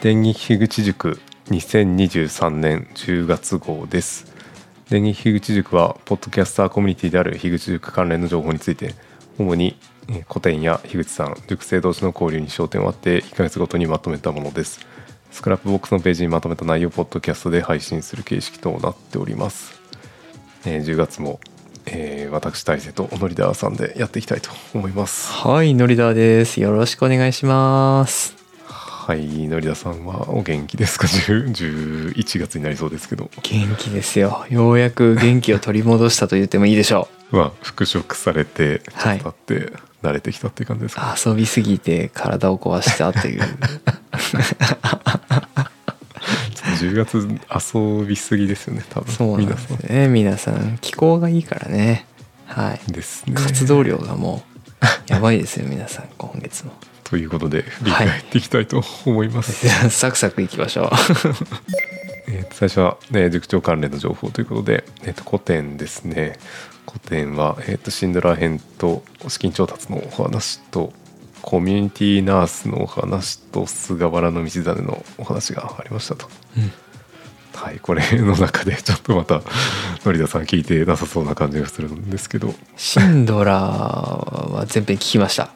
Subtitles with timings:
[0.00, 4.32] 月刊樋口塾2023年10月号です
[4.88, 8.94] 月刊樋口塾はポッドキャスターコミュニティである樋口塾関連の情報について
[9.38, 9.76] 主に
[10.28, 14.86] コテンや樋口さん塾生同士の交流に焦点を当て1ヶ月ごとにまとめたものです
[15.32, 19.80] Scrapbox のページにまとめた内容をポッドキャストで配信する形式となっております、
[20.64, 21.40] えー10月も、
[21.86, 26.60] えー私 Taisei とノリダーさんでやっていきたいと思いますはい、のりだです。
[26.60, 28.37] よろしくお願いします。
[29.08, 31.06] はいノリダさんはお元気ですか？
[31.08, 31.54] 10
[32.14, 34.44] 11月になりそうですけど元気ですよ。
[34.50, 39.72] ようやく元気を取り戻したと言ってもいいでしょ まあ復職されてちょはいっと経って
[40.02, 41.28] 慣れてきたっていう感じですか、う。
[41.30, 43.42] 遊びすぎて体を壊したっていう。
[46.78, 47.26] 10月
[47.80, 50.08] 遊びすぎですよね多分そうなんで皆さんすね。
[50.08, 52.04] 皆さん、気候がいいからね。
[52.44, 52.92] はい。
[52.92, 54.44] ですね活動量がも
[55.08, 56.72] う、やばいですよ、皆さん、今月も。
[57.10, 60.90] ということで振り返っていきたいと思います、 サクサクいきましょう。
[62.28, 66.38] えーと最初は、ね、塾長関連の情報ということで、えー、と古典ですね
[66.86, 70.92] 古典は、えー、とシンドラー編と資金調達のお話と
[71.40, 76.28] コミュニティナースのお話と菅原道真のお話がありましたと。
[76.58, 76.72] うん
[77.54, 79.42] はい、これの中でちょっとまた
[80.04, 85.50] ノリダさん聞いてなさそうな感じがするんですけどシンドラーは全編聞きました。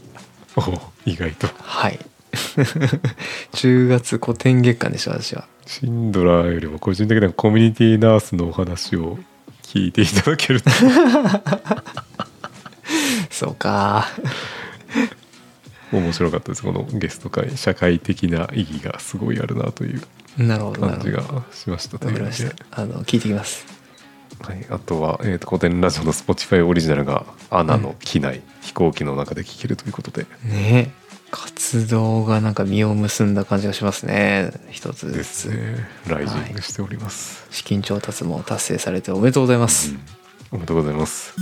[0.56, 1.98] お意外とはい。
[3.54, 5.46] 10月古典月間でした、私は。
[5.66, 9.18] シンドラーよりも個人的にはコミュニティナースのお話を
[9.62, 10.70] 聞いていただけると
[13.30, 14.08] そうか。
[15.92, 20.02] 面白かったですこのゲスト会社会的な意義がすごいあるなという
[20.36, 22.82] 感じがしましたとわいうのでかりました。
[22.82, 23.76] あの、聞いてきます。
[24.40, 30.92] はい、あとは、えー、と古典ラジオの Spotify オリジナルが「アナの機内、飛行機の中で聴けるということでね
[31.30, 34.52] 活動がなんか実を結んだ感じがしますね。
[34.70, 35.88] 一つずつ、ですね。
[36.06, 40.00] ライジングしております、資金調達も達成されておめでとうございます、うん。
[40.52, 41.34] おめでとうございます。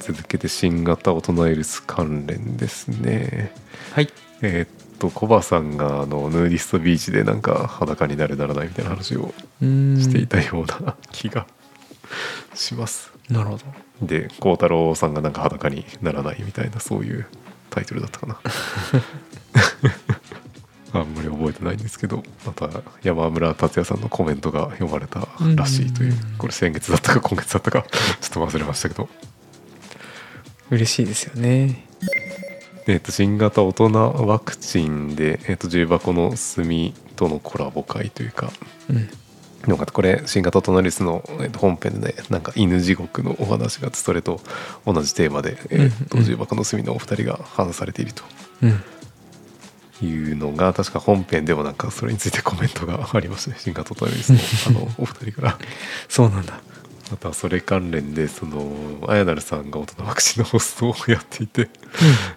[0.00, 3.52] 続けて新型大人ウイルス関連ですね。
[3.92, 4.08] はい。
[4.42, 4.68] えーっ
[4.98, 11.46] とコバさんがあのヌーディストビーチでなんか裸になるならないみたいな話をしていたような気が
[12.54, 13.12] します。
[13.28, 13.64] なるほど。
[14.02, 17.26] で孝太郎さんがなんか裸にならないみたいなそういう
[17.76, 18.40] タイトルだったかな。
[20.94, 22.70] あんまり覚えてないんですけどまた
[23.02, 29.10] 山村達也さんのコメントが読まれたらしいといううんこれ先月だったか今月だったかちょっと忘れましたけど。
[30.70, 31.86] 嬉しいですよね。
[32.86, 33.90] えー、と新型大人
[34.26, 38.50] ワクチンで、えー、と重箱の隅とのコラボ会というか
[38.88, 39.10] うん
[39.66, 39.92] よかった。
[39.92, 44.40] これ新型大人ウイルスの、えーと本編でねなんか犬地獄のお話がそれと
[44.84, 48.22] 同じテーマで、えーとうん重箱の隅のお二人が話されていると。
[48.62, 48.82] うん。
[50.02, 55.58] いうのが確か本編でもなんかそれについてコメントがありましたね新型大人ウイルスのあのお二人から。
[56.08, 56.60] そうなんだ。
[57.10, 58.76] またそれ関連でその
[59.08, 61.70] あやなるさんが大人ワクチンのホストをやっていて、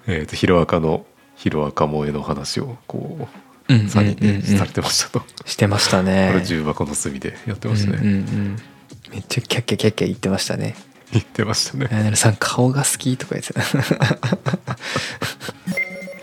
[0.08, 1.06] えーとヒロアカの
[1.36, 3.28] ヒロアカ萌えの話をこう
[3.70, 3.92] うんうんうんうん。
[3.92, 8.58] 3人でされてましたと、してましたこねれ重箱の隅でやってましたね、うんうんうん。
[9.12, 10.76] めっちゃキャッキャキャッキャ言ってましたね。
[11.12, 11.88] 言ってましたね。
[11.92, 13.62] なるさん顔が好きとか言ってた。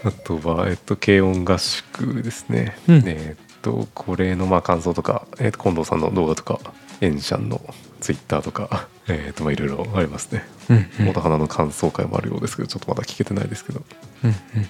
[0.08, 2.78] あとは、えっと、軽音合宿ですね。
[2.88, 3.02] うん。
[3.06, 6.60] えっと、これのまあ感想とか、えっと、近藤さんの動画とか、
[7.00, 7.60] エンシャンの
[8.00, 10.44] ツイッターとか、えっと、まあいろいろありますね。
[10.68, 11.06] うんうん。
[11.06, 13.82] 元花の感想会もあるようですけど、ちょっとまだ聞けてないですけど。
[14.24, 14.68] うんうん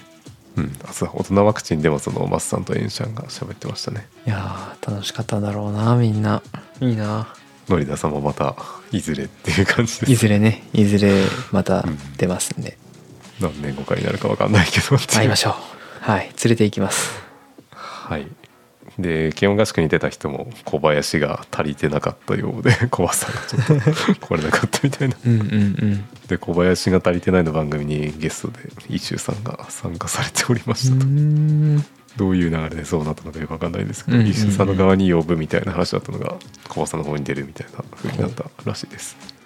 [0.57, 4.07] うん、あそう大人ワクチンでもそのマスさんとエンシャンが喋ってましたね。
[4.25, 6.41] いやー楽しかったんだろうなみんな。
[6.81, 7.27] いいな。
[7.69, 8.55] ノリダさんもまた
[8.91, 10.11] いずれっていう感じです。
[10.11, 11.11] いずれねいずれ
[11.51, 11.85] また
[12.17, 12.77] 出ますんで、
[13.39, 15.53] 何年後かになるかわかんないけど会いましょう。
[15.99, 17.11] はい連れて行きます。
[17.71, 18.27] はい。
[18.99, 25.15] で、軽音合宿に出た人も小林が足りてなかったようで、 小林さんがちょっと来れなかったみたいな。
[25.25, 28.59] うんで、小林が足りてないの番組にゲストで、
[28.89, 31.05] イシュさんが参加されておりまうしたと。
[32.17, 36.35] どういう流れでそうなったのかよくわかんないですけど、うんうんうんさんの側に呼ぶみたいな話だったのが、
[36.67, 39.36] 小林さんの方に出るみたいな風になったらしいです。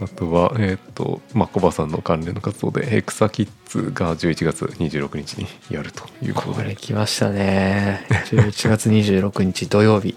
[0.00, 8.06] あとは、えっ、と、まあ、小林さんの関連の活動で、ヘクサキッズが11月26日にやるということこれで、来ましたね。
[8.26, 10.14] 11月26日土曜日。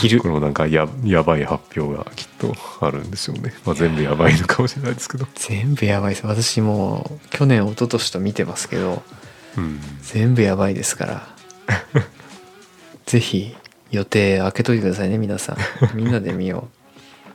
[0.00, 0.20] 昼。
[0.20, 6.26] これもなんかややばい発表がきっとあるんでしょうね、まあ、全部やばいのかもしれないですけど、全部やばいです。
[6.26, 9.02] 私もう去年一昨年と見てますけど
[9.56, 11.28] うん、全部やばいですから。
[13.06, 13.54] ぜひ
[13.90, 15.56] 予定開けといてくださいね皆さん。
[15.96, 16.68] みんなで見よ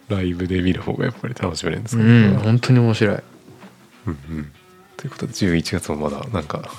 [0.10, 3.18] ライブで見る方がやっぱり楽しめるんですうけど、うん本当に面白い。
[4.08, 4.52] うんうん。
[4.96, 6.70] ということで11月もまだなんか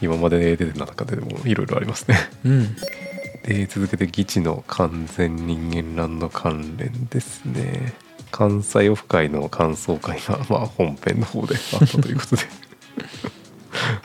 [0.00, 2.18] 今まで出てた中でもいろいろありますね。
[2.44, 2.76] うん。
[3.44, 7.94] で続けて議地の完全人間ランド関連ですね。
[8.30, 12.42] 関西オフ会の感想会が、 まあ、本編の方であったということで。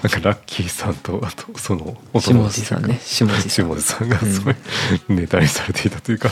[0.04, 3.00] なんかラッキーさんとあとそのお下地さんね。
[3.04, 3.70] 下地さん。
[4.08, 4.56] がすごい
[5.10, 6.32] ネタにされていたというか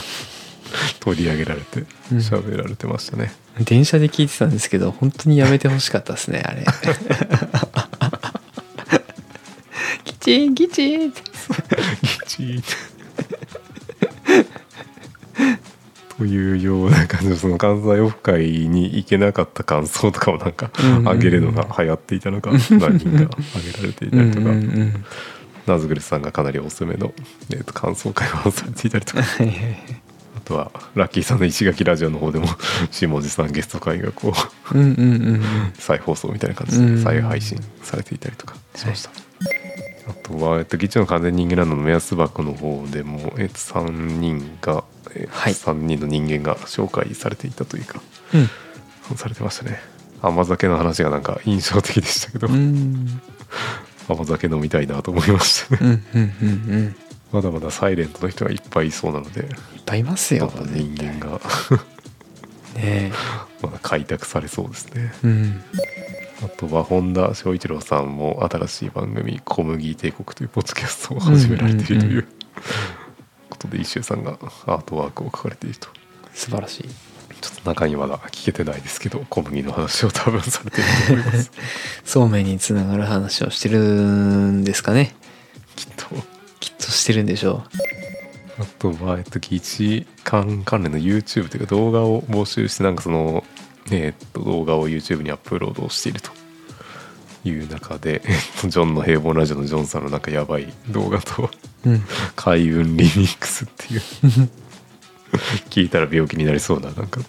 [1.00, 1.80] 取り上げられて
[2.12, 2.18] うん。
[2.18, 3.32] 喋られてましたね、
[3.64, 6.64] 電車で聞いてたんですけど本当にやめてほしかったですねあれ。
[10.04, 11.20] キチンキチンって。
[11.20, 12.62] ギチー
[16.18, 21.04] というような感じのその関西オフ会に行けなかった感想とかをなんかうんうんうん。
[21.08, 23.26] 上げるのが流行っていたのか何人か上げら
[23.82, 25.04] れていたりとか、うんうんうん。
[25.66, 27.12] ナズグルさんがかなりおすすめの、
[27.50, 29.22] えーと感想会をされていたりとか
[30.52, 32.46] とはラッキーさんの石垣ラジオの方でも
[32.92, 34.34] 下地さんゲスト会がこ
[34.72, 35.42] ううんうんうんうん。
[35.78, 36.96] 再放送みたいな感じうん。
[36.96, 38.54] で再配信されていたりとか。
[38.74, 39.10] しました、
[40.08, 44.84] あとは、えっと、議長の完全人間ランドの目安箱の方でも、えっと、3人が、
[45.14, 45.54] えっとはい。
[45.54, 48.00] 3人の人間が紹介されていたというか
[48.34, 49.16] うん。
[49.16, 49.80] されてましたね。
[50.20, 53.20] 甘酒の話がなんか印象的でしたけど、うん。
[54.08, 55.78] 甘酒飲みたいなと思いましたね。
[55.82, 56.96] うんうんうんうん
[57.32, 59.48] まだまだサイレントの人がいっぱいいそうなのでいっ
[59.86, 60.52] ぱいいますよ。
[60.54, 61.40] どんどん人間が。
[62.76, 63.12] ね
[63.62, 65.12] まだ開拓されそうですね。
[65.24, 65.64] えうん。
[66.44, 72.26] あとは本田翔一郎さんも新しい番組「小麦帝国」というポッドキャストを始められているという
[73.48, 75.88] ことで一周さんがアートワークを書かれていると。
[76.34, 76.88] 素晴らしい。
[77.40, 81.50] ちょっと中にまだ聞けてないですけど小麦の話を多分されていると思います。
[82.04, 85.14] そうめんにつながる話をしてるんですかね。
[85.76, 86.06] きっと
[86.62, 87.64] きっとしてるんでしょ
[88.56, 93.42] あとは、えっと、議事関関連の YouTube というか動画を募集してなんかその、
[93.90, 96.30] ねえっと、動画を YouTube にアップロードをしていると
[97.44, 101.50] いう中で、えっと、ジョンの平凡ラジオのジョンさんのなんかやばい動画と
[101.84, 102.02] ううん。
[102.36, 104.00] 開運リミックスっていう。
[105.68, 107.20] 聞いたら病気になりそうななんか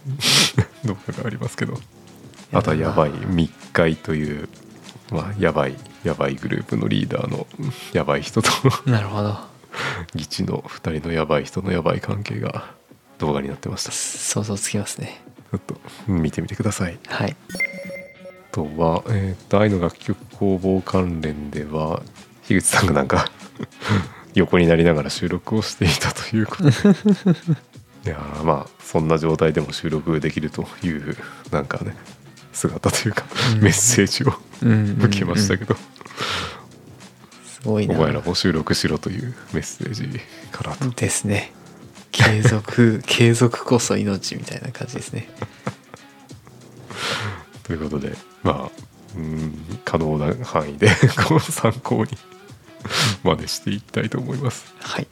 [0.85, 1.79] 動画がありますけど。
[2.51, 4.47] あとはやばい密会という、
[5.09, 7.47] まあ、やばいやばいグループのリーダーの
[7.93, 8.49] やばい人と
[8.85, 9.37] なるほど。
[10.13, 12.73] 議地の2人のやばい人のやばい関係が
[13.17, 13.91] 動画になってました。
[13.91, 15.21] ち想像つきますね。
[15.53, 16.99] ょっと見てみてください。
[17.07, 17.35] はい。
[18.51, 22.01] あとは、えーと愛の楽曲工房関連では
[22.43, 23.31] 樋口さんがなんか
[24.35, 26.69] 横になりながら収録をしていたということで。
[28.05, 31.15] いやーまあそんな状態でも収録できるという
[31.51, 31.95] なんかね
[32.53, 33.61] 姿というか、うん。
[33.61, 34.97] メッセージをうん。
[35.01, 35.75] 受けましたけど、
[37.45, 37.95] すごいな。
[37.95, 40.19] お前らも収録しろというメッセージ
[40.51, 40.89] からと。
[40.91, 41.51] ですね。
[42.11, 45.29] 継続 継続こそ命みたいな感じですね。
[47.63, 48.71] ということでまあ
[49.17, 50.89] うん可能な範囲で
[51.27, 52.11] こう参考に
[53.23, 54.65] 真似していきたいと思います。
[54.79, 55.07] はい。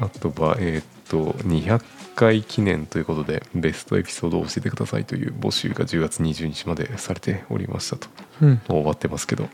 [0.00, 1.80] あとはえーっと200
[2.18, 8.08] 回記念ということでベストエピソードを教えてくださいという募集が10月20日までされておりましたと。
[8.42, 8.60] うん。
[8.66, 9.48] 終わってますけど。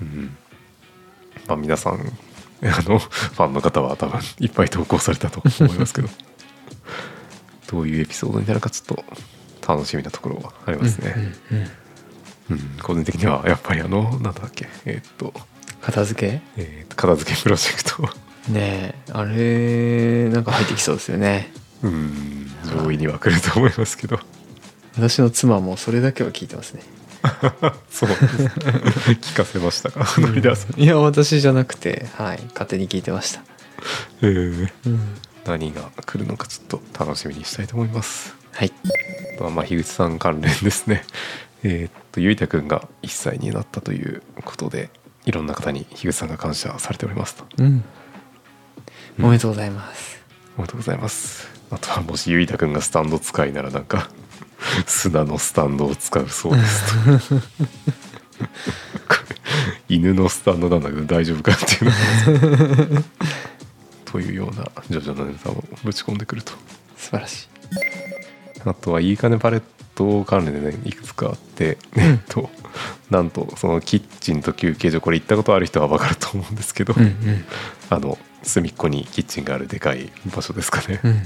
[0.00, 0.36] うん。
[1.48, 1.96] まあ皆さんあ
[2.88, 6.08] のファンの方は多分いっぱい投稿されたと思いますけど。
[7.66, 8.96] どういうエピソードになるかちょっ
[9.60, 11.14] と楽しみなところはありますね、
[11.50, 11.66] うんうん
[12.50, 12.56] うん。
[12.56, 15.32] うん、個人的にはやっぱりあのなんだっけえーっと,、
[15.80, 16.40] 片付け？
[16.56, 21.52] えーっと片付けプロジェクトねえあれなんか入ってきそうですよね。
[21.82, 24.18] うん上位には来ると思いますけど。
[24.96, 26.82] 私の妻もそれだけは聞いてますね。
[27.90, 30.06] そう聞かせましたか？
[30.18, 30.80] ノリダーさん。
[30.80, 33.42] いや私じゃなくてはい勝手に聞いてました。
[34.22, 34.68] えー。
[34.86, 35.00] うん
[35.44, 38.34] 何が来るのかちょっと楽しみにしたいと思います。
[38.52, 38.72] はい。
[39.40, 41.04] あまあ樋口さん関連ですね。
[41.64, 44.90] えーっとゆいたくんが1歳になったということで
[45.24, 47.44] いろんな方に樋口さんが感謝されておりますと。
[47.58, 47.84] うん
[49.18, 50.22] おめでとうございます、
[50.56, 51.48] おめでとうございます。
[51.70, 54.10] あとはもしゆいたくんがスタンド使いならなんか
[54.86, 56.94] 砂のスタンドを使うそうです。
[56.94, 57.42] と
[59.88, 61.90] 犬のスタンドなんだけど大丈夫かっていう
[62.90, 63.02] のが。
[64.06, 66.52] というようなジョジョのネタをぶち込んでくると。
[66.96, 67.48] 素晴らしい。
[68.64, 69.62] あとはいいかねパレッ
[69.94, 72.50] ト関連でねいくつかあって、えっと
[73.10, 77.44] なんとそのキッチンと休憩所これ行ったことある人は分かると思うんですけど、うんうん。
[77.90, 81.18] あの隅っこにキッチンがあるでかい場所ですかね、うんうん。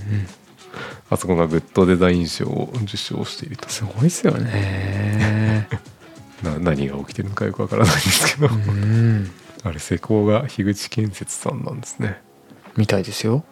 [1.11, 3.69] あそこがグッドデザイン賞を受賞していると。
[3.69, 5.69] すごいっすよね。
[6.43, 9.31] な何が起きてるのかよくわからないんですけど、うん。
[9.65, 12.21] あれ施工が樋口建設さんなんですね。
[12.77, 13.45] みたいですよ。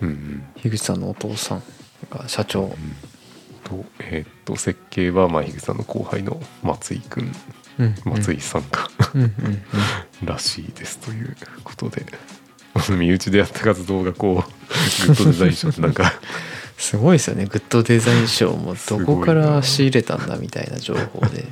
[0.00, 0.44] うんうん。
[0.56, 1.62] 樋口さんのお父さん
[2.10, 2.74] が社長。
[3.64, 7.32] とえーっと設計はまあ樋口さんの後輩の松井くん。
[7.78, 9.32] うん松井さんか、うんうん
[10.22, 10.26] うん。
[10.26, 12.06] らしいですということで
[12.90, 16.12] 身内でやった活動がこうグッドデザイン賞ってなんか。
[16.78, 17.44] すごいですよね。
[17.44, 21.46] グッドデザイン賞もどこから仕入れたんだみたいな情報で。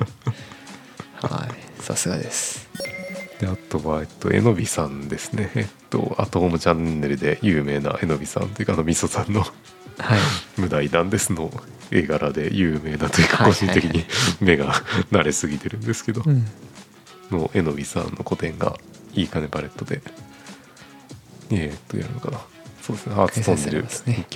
[1.21, 1.83] はい。
[1.83, 2.67] さすがです。
[3.39, 5.51] であとは、えっと、えのびさんですね。
[5.53, 10.19] えっとアットホームチャンネルで有名なえのびさんというかあのみそさんのはい。
[10.57, 11.51] 無題なんですの
[11.91, 14.05] 絵柄で有名だというかはい個人的に
[14.41, 14.73] 目が
[15.11, 16.45] 慣れすぎてるんですけど、うん。
[17.29, 18.77] のえのびさんの個展が
[19.13, 20.01] いいかねパレットで
[21.51, 22.39] えーっとやるのかな。
[22.81, 23.15] そうですね。
[23.15, 23.87] アーツトンネルギ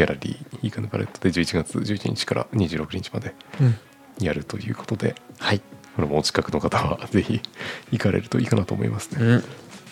[0.04, 3.76] ャラリーいいかねパレットで11月11日から26日までうん
[4.20, 5.62] やるということではい。
[5.96, 7.42] これもお近くの方はぜひ
[7.92, 9.44] 行かれるといいかなと思いますね、うん。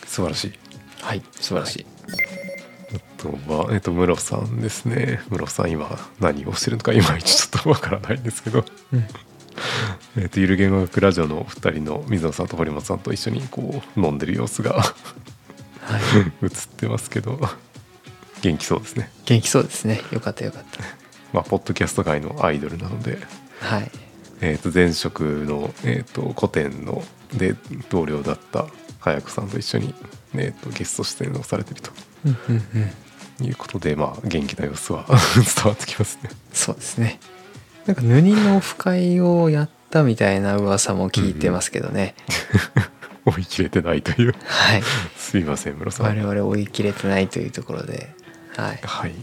[0.05, 0.53] 素晴らしい。
[1.01, 1.21] はい。
[1.33, 1.85] 素晴らしい。
[2.93, 5.21] あとはえっと室さんですね。
[5.29, 8.65] 室さん今何をしてるのかいまいちちょっとわからないんですけど。
[8.93, 9.05] うん。
[10.17, 14.83] えっとゆる言語学ラジオの2人の水野さんと堀本さんと一緒にこう飲んでる様子が
[15.81, 16.01] はい。
[16.43, 17.39] 映ってますけど。
[18.41, 19.11] 元気そうですね。
[19.25, 20.01] 元気そうですね。
[20.11, 20.63] よかったよかっ
[21.33, 23.19] まあポッドキャスト界のアイドルなので、
[23.61, 23.91] たはい。
[24.41, 27.55] えー、と前職の、えー、と古典ので
[27.89, 28.65] 同僚だった
[28.99, 29.93] 早子さんと一緒に、
[30.33, 31.81] えー、とゲスト出演をされている
[32.25, 32.91] うんうんうん。
[33.37, 36.31] ということでまあ元気な様子は 伝わってきますね。
[36.51, 37.19] そうですね。
[37.85, 42.15] なんかヌニのオフ会をやったみたいな噂も聞いてますけどね、
[43.25, 44.35] 追い切れてないという。
[44.45, 44.83] はい。
[45.15, 46.05] すいません室さん。
[46.07, 48.09] 我々追い切れてないというところで。
[48.55, 48.79] はい。
[48.83, 49.13] はい。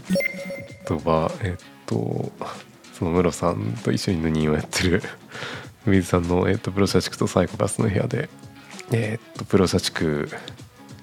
[0.85, 2.31] あとは、えっと、
[2.97, 5.03] そのムロさんと一緒にヌニンをやってる、
[5.85, 8.29] 水さんの、えっと、プロ社畜とサイコパスの部屋で、
[8.91, 10.29] えっと、プロ社畜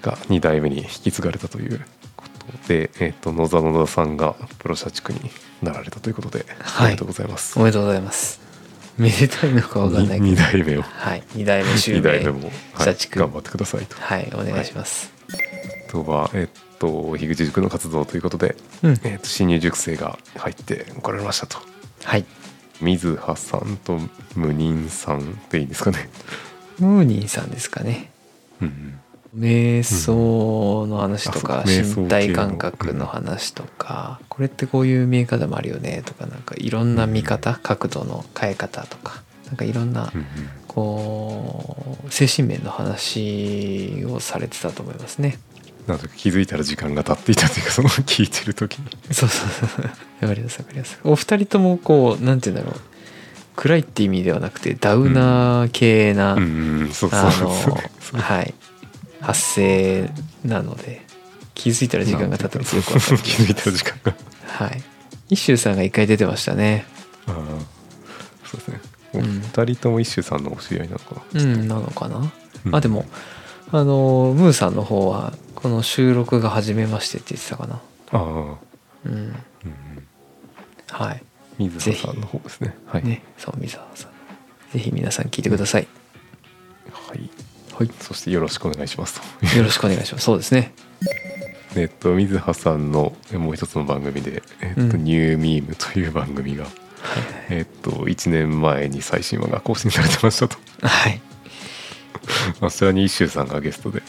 [0.03, 1.81] が2代目に引き継がれたという
[2.17, 2.25] こ
[2.63, 5.21] とで、えっと、野沢野田さんがプロ社畜に
[5.63, 6.87] なられたということで、はい。
[6.87, 7.59] おめでとうございます。
[7.59, 8.46] おめでとうございます
[8.99, 10.33] めでたいのかわかんないけど。
[10.33, 10.83] 2代目を。
[10.83, 11.23] はい。
[11.35, 13.97] 2代目襲2名代目も、はい、頑張ってくださいと。
[13.97, 14.33] はい。
[14.35, 15.13] お願いします、
[15.89, 19.01] あとは、えっと、樋口塾の活動ということで、うん。
[19.05, 21.59] えっと、新入塾生が入って来られましたと。
[22.05, 22.25] はい。
[22.81, 23.99] 水葉さんと
[24.35, 26.09] 無人さんでいいんですかね。
[26.79, 28.11] ムーニンさんですかね。
[28.61, 29.01] うん
[29.35, 40.27] 瞑想の話とか、うん身体感覚の話とか、これってこういう見え方もあるよねとかなんかいろんな見方、角度の変え方とかなんかいろんなうんうん。
[40.77, 45.39] こう精神面の話をされてたと思いますね。
[45.87, 48.87] なんとか気づいたら時間が経っていたというかその聞いてる時に。
[49.11, 49.85] そうそうそう。
[50.21, 50.99] わかりますわかります。
[51.03, 52.81] お二人ともこうなんて言うんだろう。
[53.57, 58.55] 暗いって意味ではなくてダウナー系な、うんあのはい
[59.27, 60.09] 発声
[60.45, 61.05] なので
[61.55, 64.15] 気づいたら時間が経ってるってよくわかる気づいたら時間が。
[64.47, 64.83] はい。
[65.31, 66.87] 一周さんが一回出てましたね。
[67.27, 67.35] ああ。
[68.47, 68.81] そうですね。
[69.15, 72.33] おうん二人とも一周さんのお知り合いなのかな、うんなのかな、
[72.67, 72.75] うん。
[72.75, 73.05] あでも
[73.73, 77.81] あのムーさんの方はこの収録が初めましてって言ってたかな。
[78.13, 78.57] ああ、うん。
[79.07, 79.35] うんうん、
[80.89, 81.23] はい。
[81.59, 82.77] 水葉さんの方ですね。
[82.87, 84.13] はい、ねそう水沢さん。
[84.73, 85.96] ぜひ皆さん聞いてください、はい
[87.77, 87.91] はい。
[88.01, 89.57] そしてよろしくお願いしますと。
[89.57, 90.25] よろしくお願いします。
[90.25, 90.73] そうですね。
[91.77, 95.05] えっと水葉さんのもう一つの番組で「えっとうん。
[95.05, 96.73] ニューミーム」という番組が、はい。
[97.51, 100.57] えっと1年前に最新話が更新されてましたと。
[100.81, 101.21] はい。
[102.61, 104.03] あちらに一周さんがゲストで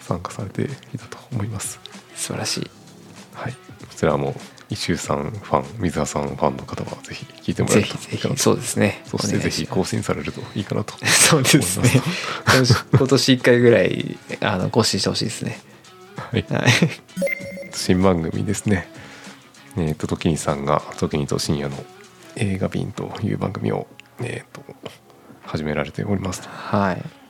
[0.00, 1.78] 参加されていたと思います。
[2.16, 2.83] 素晴らしい
[3.34, 3.52] はい。
[3.52, 3.58] こ
[3.94, 4.34] ちらも
[4.70, 8.36] 一周さんファン水葉さんファンの方はぜひ聞いてもらえるぜひぜひ。
[8.38, 9.02] そうですね。
[9.06, 10.94] そしてぜひ更新されるといいかなと。
[11.06, 11.90] そうですね。
[12.96, 15.60] 今年1回ぐらいあの更新してほしいですね。
[16.16, 16.44] はい。
[16.48, 16.64] はい。
[17.72, 18.88] 新番組ですね。
[19.76, 21.84] えっ、と時にさんが時にと深夜の
[22.36, 23.86] 映画便という番組を
[24.20, 24.62] えっ、と
[25.44, 26.48] 始められておりますと。
[26.48, 27.23] はい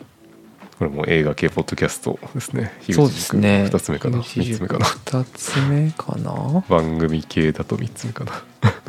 [0.78, 2.72] これも映画系ポッドキャストですね。
[2.90, 3.68] そうですね。
[3.70, 4.20] 2つ目かな。
[4.20, 4.86] 樋口3つ目かな。
[4.86, 6.64] 二つ目かな。
[6.68, 8.42] 番組系だと3つ目かな。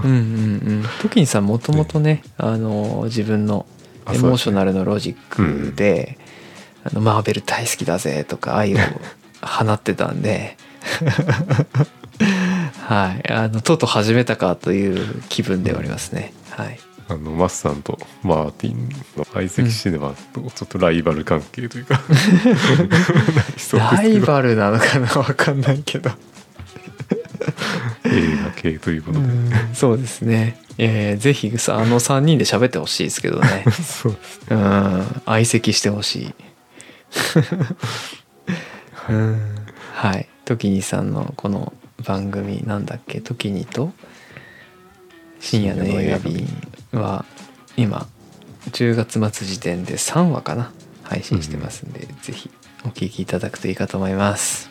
[0.03, 0.19] うんうんう
[0.81, 0.85] ん。
[1.01, 3.67] 時にさんもともとねあの自分の
[4.05, 6.17] あエモーショナルのロジックで
[6.83, 8.77] 「あのマーベル大好きだぜ」とか愛を
[9.41, 10.57] 放ってたんで。
[12.87, 13.31] はい。
[13.31, 16.33] あのとうとう始めたかという気分ではありますね。
[16.49, 22.01] はいあのマスさんとマーティンの相席シネマとちょっとライバル関係というか、
[23.93, 26.09] ライバルなのかなわかんないけど。
[28.05, 29.25] 映画系ということで、
[29.73, 30.57] そうですね。
[30.77, 33.65] えーぜひさあの3人で喋ってほしいですけどね。
[33.83, 34.17] そう
[34.49, 35.21] うん。
[35.25, 36.33] 相席してほしい。
[39.09, 39.55] うん。
[39.93, 40.27] はい。
[40.45, 43.21] 時にさんのこの番組なんだっけ？
[43.21, 43.93] 時にと
[45.39, 46.47] 深夜の映画便
[46.95, 47.25] は
[47.77, 48.07] 今
[48.71, 50.71] 10月末時点で3話かな
[51.03, 52.49] 配信してますんで、ぜひ
[52.83, 54.69] お聞きいただくといいかと思います。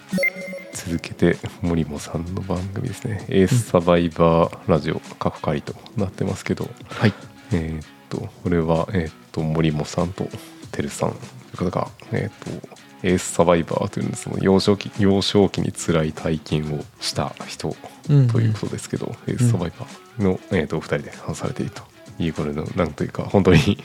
[0.72, 7.14] 続けて森本さんの番組ですね「エースサバイバーラジオ」過去回となってますけど、はい。
[7.52, 10.28] えーっとこれは、えーっと森本さんと
[10.72, 11.10] てるさん。
[11.10, 12.68] という方が、えーっと
[13.04, 17.76] エースサバイバーというのはその幼少期幼少期に辛い体験をした人
[18.08, 21.82] うんということですけど、エースサバイバーの、えーっとお二人で話されていると
[22.18, 23.78] いうこれのなんというか本当に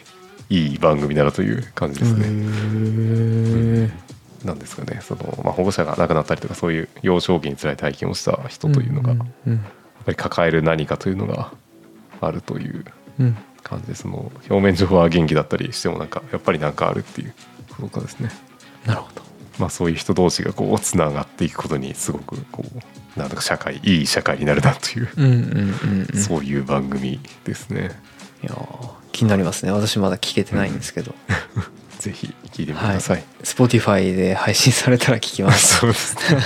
[0.50, 2.26] いい番組だなという感じですね。
[2.28, 3.90] へ
[4.46, 9.58] なんですかねその、まあ、保護者が亡くなったりとかそういう幼少期に辛い体験をした人というのが、やっうん
[10.06, 11.52] ぱり抱える何かというのが
[12.22, 12.86] あるという
[13.20, 17.34] うん感じでその表面上は元気だったりしてもなんかやっぱりなんかあるっていう
[17.76, 18.30] ことかですね。
[18.86, 19.22] なるほど
[19.60, 27.92] まあ、そういう人同士がこうつながっていくことにすごくこうなんだか社会いい社会になるなという、うんうんうんうんそういう番組ですね。
[28.44, 29.72] いやー気になりますね。
[29.72, 31.14] 私まだ聞けてないんですけど、
[32.00, 33.24] ぜひ聞いてみてください。
[33.44, 35.80] Spotify で配信されたら聞きます。
[35.80, 36.42] そうですね。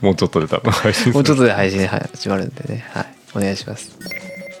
[0.00, 2.86] もうちょっとで多分配信もうちょっととで配信始まるんでね。
[2.92, 3.06] はい。
[3.34, 3.90] お願いします。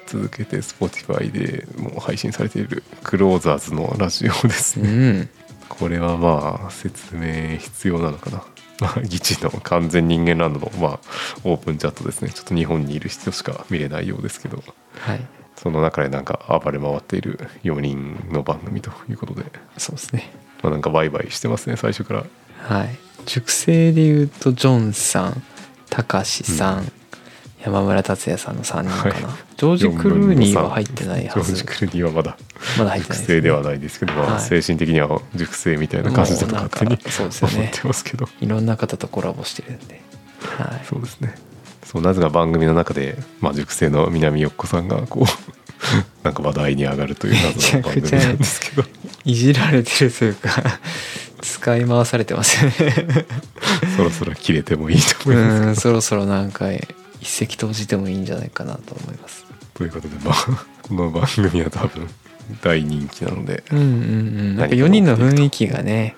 [0.08, 4.90] 続けて Spotify でもう配信されているクローザーズのラジオですうね。
[5.20, 5.28] ん。
[5.68, 8.42] これはまあ説明必要なのかな。
[8.80, 11.00] まあ、議事の完全人間ランドの、まあ、
[11.42, 12.30] オープンチャットですね。
[12.30, 14.62] ちょっと日本にいる人しか見れないようですけど、
[15.00, 15.20] はい
[15.60, 19.44] その中でなんか暴れ回っている4人の番組ということで、
[19.76, 20.30] そうですね。
[20.62, 22.24] まあ、なんかワイワイしてますね、最初から。
[22.62, 22.96] はい。
[23.26, 25.42] 熟成でいうとジョンさん
[25.90, 26.92] たかしさん、うん。
[27.64, 29.36] 山村達也さんの3人かな、はい。
[29.56, 31.54] ジョージ・クルーニーは入ってないはず。
[31.54, 32.36] ジョージ・クルーニーはまだ。
[32.78, 34.40] まだ入ってない熟成ではないですけど、まあ、はい。
[34.40, 37.56] 精神的には熟成みたいな感じだと勝手にそうですよね。
[37.56, 38.28] 思ってますけど。
[38.40, 40.00] いろんな方とコラボしてるんで。
[40.40, 40.84] はい。
[40.86, 41.34] そうですね。
[41.90, 45.24] そうなぜか番組の中で、まあ、熟成の南よっこさんがこう
[46.22, 48.84] なんか話題に上がるという謎の番組なんですけど。
[49.24, 50.50] いじられてるというか
[51.40, 52.74] 使い回されてますよね。
[53.96, 56.82] そろそろ切れてもいいとう思いますけどんそろそろなんか一
[57.22, 59.46] 石投じてもいいんじゃないかなと思います。
[59.72, 60.34] ということでまあ
[60.82, 62.06] この番組は多分
[62.60, 64.56] 大人気なので、うんうんうん。
[64.56, 66.16] なんか何か4人の雰囲気がね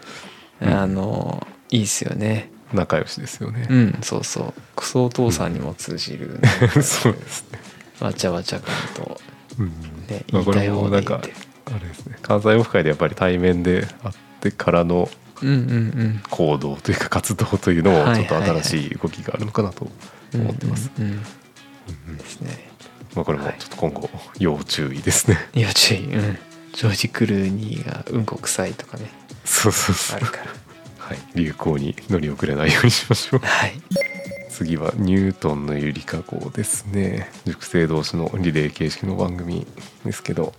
[0.61, 3.67] うんあのいいですよね仲良しですよね。
[3.69, 3.75] う。
[3.75, 4.63] んそうそう。
[4.77, 6.41] クソお父さんにも通じる、
[6.83, 7.61] そうですね。
[8.01, 9.21] わちゃわちゃ感と。
[9.59, 9.69] うん。
[10.09, 11.21] ねまあ、これ言いたいもなんか
[11.67, 12.17] あれですね。
[12.23, 15.09] 関西オフ会でやっぱり対面で会ってからの
[16.31, 19.91] 行動というか活動というのもはいちょっと新しい動きがあるのかなと
[20.35, 20.91] うん思ってます。
[20.97, 22.71] ですね。
[23.15, 25.37] まあ、これもちょっと今後要注意ですね。
[25.55, 26.15] 要注意。
[26.15, 26.39] うん。
[26.73, 29.11] ジョージ・クルーニーがうんこ臭いとかね。
[29.45, 30.17] そうそうそう。
[30.19, 30.27] ある。
[30.27, 30.45] から
[31.11, 33.40] はい、流行に乗り遅れないようにしましょう。
[33.40, 33.73] はい
[34.49, 37.29] 次はニュートンのゆりかごですね。
[37.46, 39.66] 熟成同士のリレー形式の番組
[40.05, 40.53] ですけど、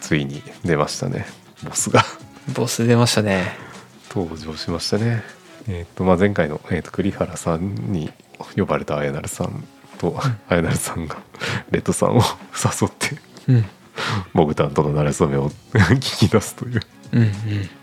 [0.00, 1.26] ついに出ましたね。
[1.62, 2.04] ボスが
[2.54, 3.52] ボス出ましたね
[4.14, 5.22] 登場しましたね。
[5.68, 8.10] えっ、と、まあ、前回の、えー、と栗原さんに
[8.56, 9.62] 呼ばれたあやなるさん
[9.98, 10.18] と、
[10.48, 11.18] あやなるさんが
[11.70, 12.22] レッドさんを
[12.54, 13.16] 誘って、
[13.48, 13.64] うん
[14.32, 16.82] モグタンとの馴れ初めを 聞き出すといううん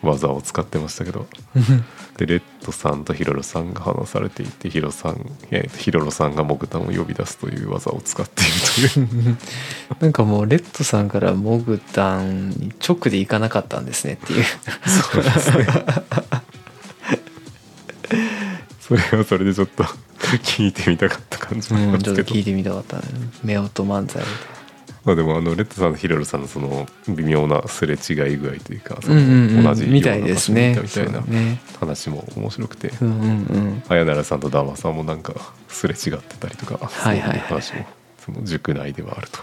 [0.02, 1.86] 技を使ってましたけど、うん。
[2.18, 5.30] でレッドさんとヒロロさんが話されていてヒロさん、
[5.78, 8.46] ヒロロさんがモグタンを呼び出すという技を使ってい
[8.84, 9.38] るという。
[10.00, 14.46] なんかもうレッドさんからモグタンに直で行かなかったんですねっていう。
[15.14, 15.68] そうですね。
[18.88, 19.84] それはそれでちょっと
[20.44, 22.98] 聞いてみたかった感じもありうんますけど、ちょっと聞いてみたかった
[23.44, 23.58] ね。
[23.58, 24.28] 夫婦漫才み
[25.06, 31.24] まあでもあのレッドさんとヒロロさんのその微妙なすれ違い具合というかその同じような場所にいたみたいな
[31.80, 32.92] 話も面白くて。
[33.02, 33.84] うんうんうん。
[33.88, 35.34] あやならさんとダーマさんもなんか
[35.68, 37.86] すれ違ってたりとかそういう話も
[38.18, 39.40] その塾内ではあると。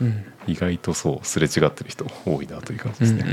[0.00, 0.24] うん。
[0.46, 3.24] 意外とそうすれ違ってる人多いなという感じですね。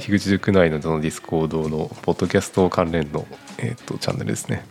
[0.00, 3.26] 樋口塾内のその Discord のポッドキャスト関連の、
[3.58, 4.64] えっとチャンネルですね。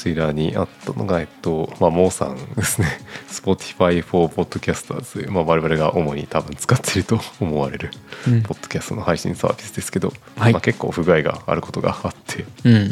[0.00, 2.88] こちらにあったのが、えっと、まあ、モーさんですね。
[3.28, 7.90] Spotify for Podcasters で、まあ、我々が主に多分使っていると思われる、
[8.26, 8.42] うん。
[8.42, 10.52] ポッドキャストの配信サービスですけど、はい。
[10.54, 12.82] まあ、結構不具合があることがあって、うんうんう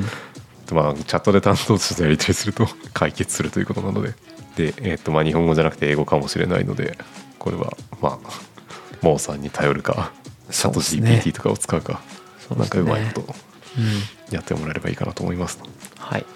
[0.00, 0.76] ん。
[0.76, 4.14] まあ、チャットで担当者とやり取りすると 解決するということなので、
[4.54, 6.96] で、えっと、まあ、日本語じゃなくて英語かもしれないので、
[7.40, 8.30] これは、まあ、
[9.02, 10.12] モーさんに頼るか、
[10.52, 12.00] チャット GPT とかを使うか、
[12.48, 12.68] うですね。
[12.68, 13.34] かうまいこと
[13.76, 14.34] うん。
[14.34, 15.58] やってもらえればいいかなと思います。
[16.04, 16.26] はい。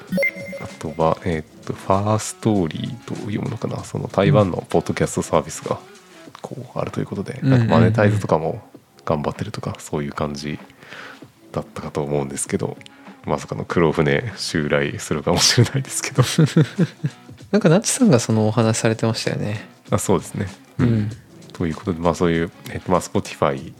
[0.62, 5.78] あとは、えっと、ファーストーリーと読むのかな、その台湾のポッドキャストサービスが
[6.40, 8.62] こうあるということで、うんなんかマネタイズとかも
[9.04, 10.59] 頑張ってるとか、そういう感じ
[11.52, 12.76] だったかと思うんですけど、
[13.24, 16.22] まさかの黒船襲来するかもしれないですけど、
[17.52, 19.68] なんかナチさんがそのお話されてましたよね。
[19.90, 20.48] あそうですね。
[20.78, 21.11] うん。
[21.52, 23.72] ということで、まあ、そういう、えっとまあ、Spotify、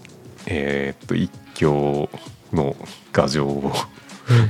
[0.47, 2.09] えーっと一挙
[2.53, 2.77] の
[3.13, 3.73] 画像を、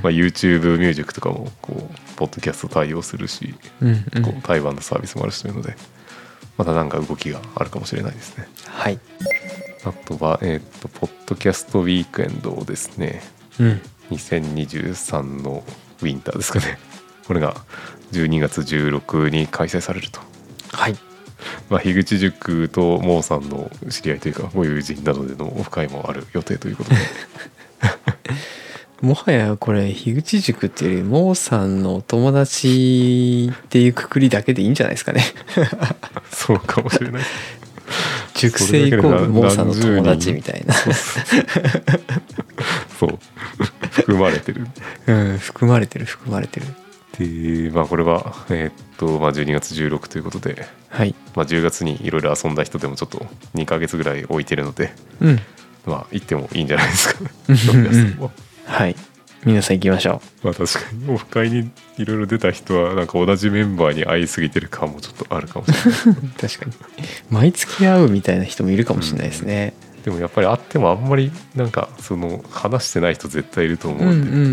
[0.03, 4.23] まあ、YouTube ミュージックとかもこうポッドキャスト対応するし、うんうん。
[4.23, 5.77] こう台湾のサービスもあるしというので
[6.57, 8.49] また何か動きがあるかもしれないですね。
[8.67, 8.99] はい。
[9.85, 13.23] あとはえーっとポッドキャストウィークエンドですね
[13.61, 13.81] うん。
[14.11, 15.63] 2023の
[16.03, 16.79] ウィンターですかね。
[17.27, 17.57] これが
[18.13, 20.21] 12月16に開催されると。
[20.73, 20.97] はい。
[21.71, 26.97] まあ、樋口塾とモーさんの知り合いというかご友人などでのオフ会もある予定ということで
[29.01, 35.23] もはやこれ樋口塾っていうよりモーさんのお友達っていうくくりだけでいいんじゃないですかね。
[36.33, 37.23] そうかもしれない。
[38.35, 40.75] 塾生イコールモーさんの友達みたいな。
[42.99, 43.19] そう。
[43.91, 44.67] 含まれてる。
[45.07, 46.67] うん含まれてる含まれてる。
[47.19, 51.15] でまあこれはえーっと、まあ、12月16ということで、はい。
[51.37, 54.93] まあ、10月にいろいろ遊んだ人でもちょっと2ヶ月ぐらい置いてるので。
[55.21, 55.41] うん。
[55.87, 57.25] まあ行ってもいいんじゃないですか。
[57.49, 58.31] う
[58.69, 58.95] はい。
[59.45, 61.11] 皆さん行きましょまあ確かに。
[61.11, 66.25] オフ会にいろいろ出た人はなんか同じメンバーに会いすぎてる感もちょっとあるかもしれない。
[66.27, 66.73] う 確かに。
[67.31, 69.75] 毎月会うみたいな人もいるかもしれないですね。
[70.05, 74.45] でもやっぱり会ってもあんまりなんかその話してない人絶対いると思うんうんうんで、うんう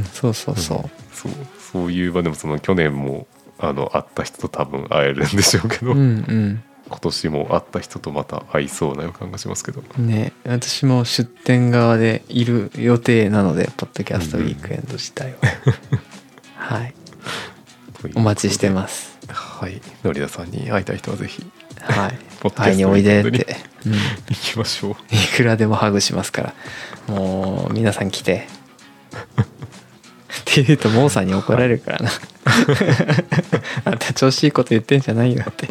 [0.00, 0.04] ん。
[0.12, 1.32] そうそうそう、そう
[1.72, 3.26] そういう場でもその去年も
[3.58, 9.82] あの会った人と多分会えるんでしょうけど、うん今年も会った人とまた会いそうな予感がしますけど。
[9.98, 15.38] うんね私も出店側でいる予定なのでポッドキャストウィークエンド自体は、
[16.56, 16.94] はい。
[18.14, 19.18] お待ちしてます。
[19.26, 19.80] すはい。
[20.04, 21.44] のりださんに会いたい人はぜひ
[21.80, 22.50] はい。
[22.54, 23.96] 会いにおいでって、うん、い
[24.30, 24.96] 行きましょう。
[25.36, 26.54] くらでもハグしますから。
[27.08, 28.46] もう皆さん来て。
[29.42, 32.10] って言うとモーさんに怒られるからな。
[33.84, 35.68] あんた調子いいこと言ってんじゃないよって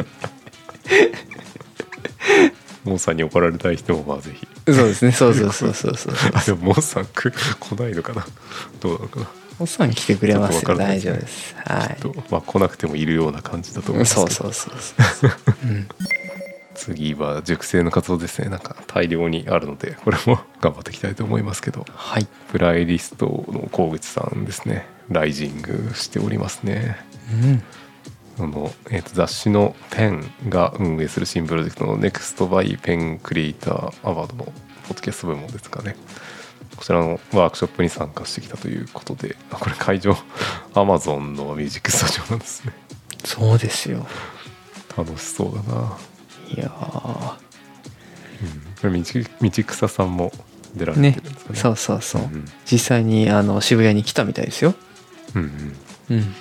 [2.84, 4.46] モーさんに怒られたい人もまあぜひ。
[4.72, 5.12] そうですね。
[5.12, 6.14] そうそうそうそうそう。
[6.34, 8.24] あでもモーさんく来ないのかな？
[8.80, 9.26] どうなのかな？
[9.58, 10.60] モーさん来てくれますよ。
[10.60, 10.98] ちょっとわからない。
[10.98, 11.56] 大丈夫です。
[11.64, 11.96] はい。
[12.00, 14.28] とまあ来なくてもいるような感じだと思いますけど。
[14.28, 15.30] そうそうそうそう、
[15.64, 15.88] うん、
[16.74, 18.48] 次は熟成の活動ですね。
[18.48, 21.84] なんか大量にあるのでこれも頑張っていきたいと思いますけど。
[21.92, 22.26] はい。
[22.52, 24.86] プライリストの河口さんですね。
[25.08, 26.96] ライジングしておりますね。
[27.32, 27.62] うん
[28.38, 34.52] あの、えーと雑誌のペンが運営する新プロジェクトの NEXT by ペンクリエイターアワードのポ
[34.90, 35.96] ッドキャスト部門ですかね。
[36.76, 40.12] こちらのワークショップに参加してきたということであこれ会場
[40.74, 42.72] Amazon のミュージックスタジオなんですね。
[43.24, 44.06] そうですよ。
[44.96, 45.98] 楽しそうだな。
[46.54, 47.46] いやー。
[48.80, 50.30] これ道道草さんも
[50.74, 51.58] 出られてねるんですかね。
[51.58, 54.74] そうそうそう、うん実際にあの渋谷に来たみたいですよ。
[55.34, 55.74] うん
[56.10, 56.16] うん。
[56.16, 56.34] うん。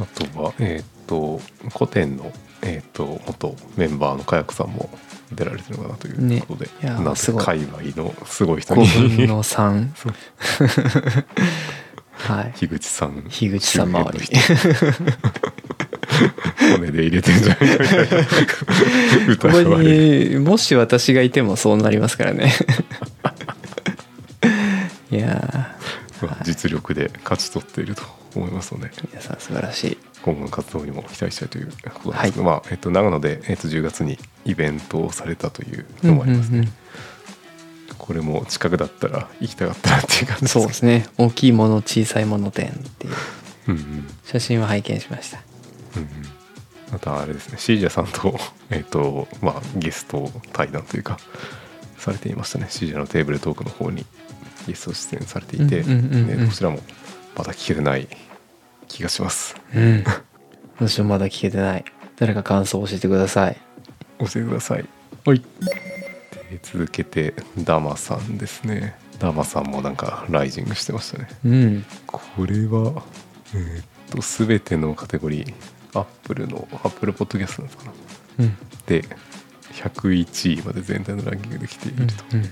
[0.00, 1.40] あとはえっ、と
[1.76, 4.88] 古典のえっ、と元メンバーのかやこさんも
[5.32, 7.40] 出られてるのかなということで、ねなんすごい。
[7.40, 10.12] と界隈のすごい人5に分の3そう。
[12.12, 12.52] はい。
[12.54, 13.24] 樋口さん。
[13.28, 14.28] 樋口さん周り。
[16.76, 17.84] 骨で入れてんじゃないか。
[19.26, 22.52] みたいなここにもし私がいてもそうなりますからね。
[25.10, 25.74] いや
[26.22, 28.02] まあ実力で勝ち取っていると
[28.36, 28.86] 思いますので。
[28.88, 36.72] ー皆さん素晴らしい今後の活動にも期待したいということなんですけど、まあえっと長野で、えっと10月にイベントをされたというのもありますね、うんうん
[37.98, 41.06] これも近くだったら行きたかったなっていう感じうんそうですね。
[41.18, 43.14] 大きいもの小さいもの展っていう。
[43.68, 44.08] うんうん。
[44.24, 45.40] 写真は拝見しました。
[45.96, 46.08] うんうん。
[46.92, 47.58] またあれですね。
[47.58, 48.36] シージャさんと
[48.70, 51.18] えっ、とまあゲスト対談というか
[51.98, 52.66] されていましたね。
[52.70, 54.04] シージャのテーブルトークの方に
[54.66, 56.80] ゲスト出演されていて、うんうんうんうんねこちらも
[57.36, 58.08] まだ聞けてない
[58.90, 59.54] 気がします。
[59.74, 60.04] うん。
[60.78, 61.84] 私もまだ聞けてない。
[62.16, 63.56] 誰か感想を教えてください。
[64.18, 64.84] 教えてください。
[65.24, 65.38] はい。
[66.50, 68.94] で続けてダマさんですね。
[69.18, 71.28] ダマさんもなんかライジングしてましたね。
[71.44, 71.84] うん。
[72.06, 73.02] これは
[73.54, 75.54] えーっと全てのカテゴリー
[75.98, 77.92] アップルのアップルポッドキャストなのかな。
[78.40, 78.56] うん。
[78.86, 79.04] で
[79.74, 82.48] 101位まで全体のランキングできていると、うんうん。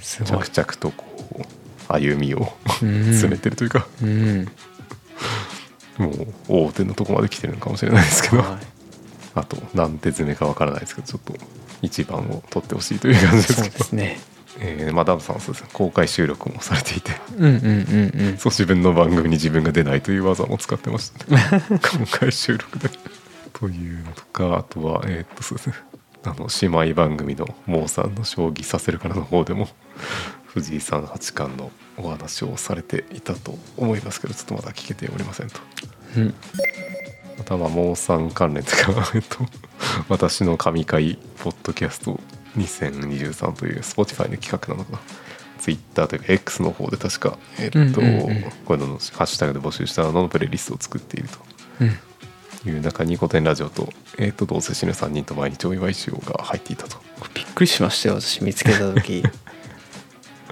[0.00, 0.48] すごい。
[0.48, 1.46] 着々とこ
[1.88, 3.04] う歩みをうん。
[3.18, 4.48] 進めてるというか、うん
[5.98, 8.58] もう大手のとこまで来てるのかもしれないですけど、はい。
[9.34, 11.34] あと何手詰めかわからないですけどちょっと
[11.82, 14.18] 一番を取ってほしいという感じですそうけどですね。
[14.60, 15.70] えーまあダムさんはそうですね。
[15.72, 17.12] 公開収録もされていて。
[17.36, 18.38] うんうんうんうん。
[18.38, 21.42] そう自分の番組に自分が出ないという技も使ってましたね
[21.82, 22.90] 公開収録で。
[23.52, 25.74] というのとかあとはえーっとそうですね。
[26.24, 29.68] あの姉妹番組の「モーさんの将棋させるから」の方でも
[30.46, 35.60] 藤井さん八冠のお話をされていたと思いますけどちょっとまだ聞けておりませんと。
[36.16, 36.34] うん。
[37.38, 39.38] またまあモーさん関連というかえっと
[40.08, 42.18] 私の神回ポッドキャスト
[42.56, 45.00] 2023という Spotify の企画なのかな。
[45.58, 48.42] Twitter というか X の方で確かえっと、うんうんうん。
[48.64, 51.28] こういうののハッシュタグで募集したののプレイリストを作っている
[51.80, 51.90] うん。
[52.62, 56.98] という中に古典ラジオと,、えっとどうせ死ぬ3人と毎日お祝いしようが入っていたと。
[57.34, 59.22] びっくりしましたよ私見つけた時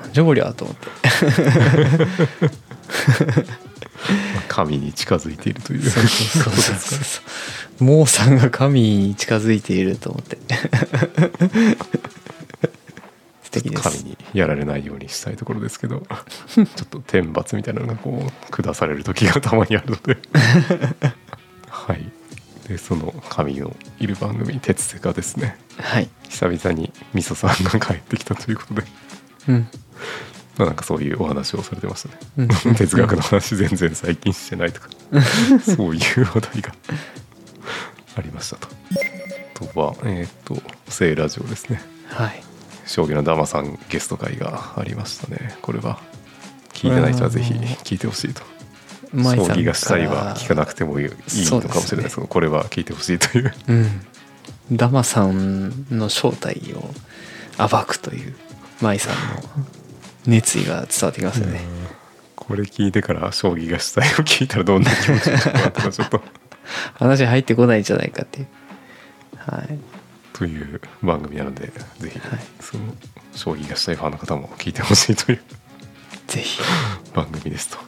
[0.00, 0.86] なんじゃこりゃと思って。
[4.48, 5.82] 神に近づいているという。
[5.82, 7.20] そうそうそうそ
[7.80, 7.84] う。
[7.84, 10.38] モーさんが神に近づいていると思って。
[13.42, 13.82] 素敵です。
[13.82, 16.02] 神にやられないようにしたいところですけど
[16.48, 20.16] ちょっと天罰みたいなのがこう下される時がたまにあるので。
[21.68, 22.10] はい。
[22.68, 25.58] でその神のいる番組「鉄セがですね。
[25.78, 26.08] はい。
[26.28, 28.84] 久々にみそさんが帰ってきたということで、
[29.48, 29.54] うん。
[29.60, 29.68] まあ、
[30.64, 32.48] なんかそういうお話をされてましたね、うん。
[32.76, 34.88] 哲学の話全然最近してないとか。
[35.60, 36.74] そういう話題が
[38.16, 38.68] ありましたと。
[38.68, 41.82] あとはえっ、と「聖ラジオ」ですね。
[42.08, 42.42] はい。
[42.86, 45.56] 将棋のダマさんゲスト会がありましたね。
[45.60, 45.98] これは
[46.72, 48.42] 聞いてない人はぜひ聞いてほしいと。
[49.12, 51.10] 将棋がしたいは聞かなくてもいいいい
[51.50, 53.52] のかもしれないですけどこれは聞いてほしいという。
[53.68, 54.06] うん。
[54.72, 56.90] ダマさんの正体を
[57.68, 58.34] 暴くという
[58.80, 59.66] 舞さんの
[60.26, 61.60] 熱意が伝わってきますよね。
[62.34, 66.22] これ聞いてから将棋がしたいを聞いたらどんな気持ちになるのかなちょっと。
[66.94, 68.46] 話入ってこないんじゃないかっていう。
[69.36, 69.78] はい。
[70.32, 72.40] という番組なのでぜひはい。
[72.60, 72.84] その
[73.34, 75.40] 将棋がしたいファンの方も聞いてほしいという。
[76.28, 76.60] ぜひ。
[77.14, 77.78] 番組ですと。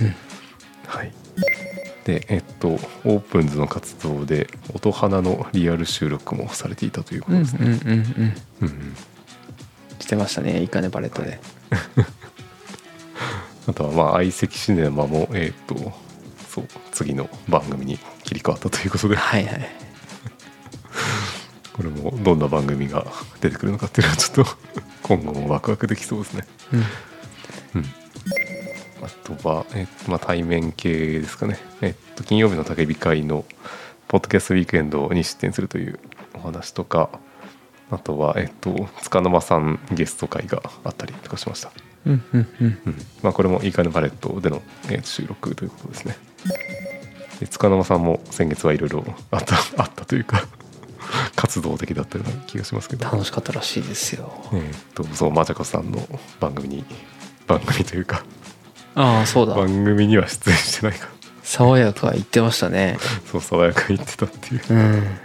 [0.00, 0.14] うん。
[0.86, 1.12] はい。
[2.04, 8.04] でえっとオープンズの活動で音花のリアル収録もされていたというこうんうんとですね、うんうん
[8.62, 8.96] うんうん。
[10.00, 11.38] してましたねイカネパレットで
[13.68, 15.92] あとはまあ相席シネマもえっ、と
[16.48, 19.16] そう次の番組に切り替わったということで。
[19.16, 19.68] はいはい。
[21.72, 23.06] これもどんな番組が
[23.40, 24.46] 出てくるのかっていうのはちょっと
[25.02, 26.44] 今後もワクワクできそうですね。
[26.72, 26.80] うん。
[26.80, 26.82] う
[27.78, 27.84] ん。
[29.02, 33.44] あとは、えっとまあ、対面系ですかね、えっと、金曜日の焚き火会の
[34.08, 36.00] ポッドキャストウィークエンドに出展するという
[36.34, 37.10] お話とか
[37.90, 41.72] あとは、えっと、塚沼さんゲスト会があったりとかしました、
[42.06, 42.78] うんうんうん。
[42.86, 42.94] うん。
[43.22, 46.16] まあ、これもいいかねパレットでの、えー収録ということですね。
[47.40, 50.46] で塚沼さんも先月はいろいろあった あったというか
[51.36, 53.04] 活動的だったような気がしますけど。
[53.04, 54.32] 楽しかったらしいですよ。
[54.52, 56.06] えーっとそうまちゃこさんの
[56.40, 56.84] 番組に
[57.46, 58.24] 番組というか
[58.94, 59.54] ああそうだ。
[59.54, 61.08] 番組には出演してないか。
[61.44, 62.98] 爽やか言ってましたね。
[63.30, 64.62] そう爽やかに言ってたっていう。
[64.70, 65.18] うん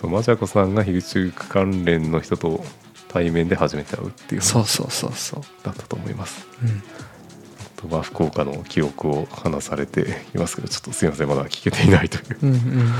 [0.00, 2.62] そうまちゃこさんが樋口中関連の人と
[3.08, 4.40] 対面で初めて会うっていう。
[4.40, 5.42] 話そうそうそうそう。
[5.64, 6.46] だったと思います。
[6.62, 6.68] うん。
[6.68, 12.38] あとは福岡の記憶を話されていますけどちょっとすいませんまだ聞けていないという。
[12.42, 12.90] うんうんうん。
[12.90, 12.94] あ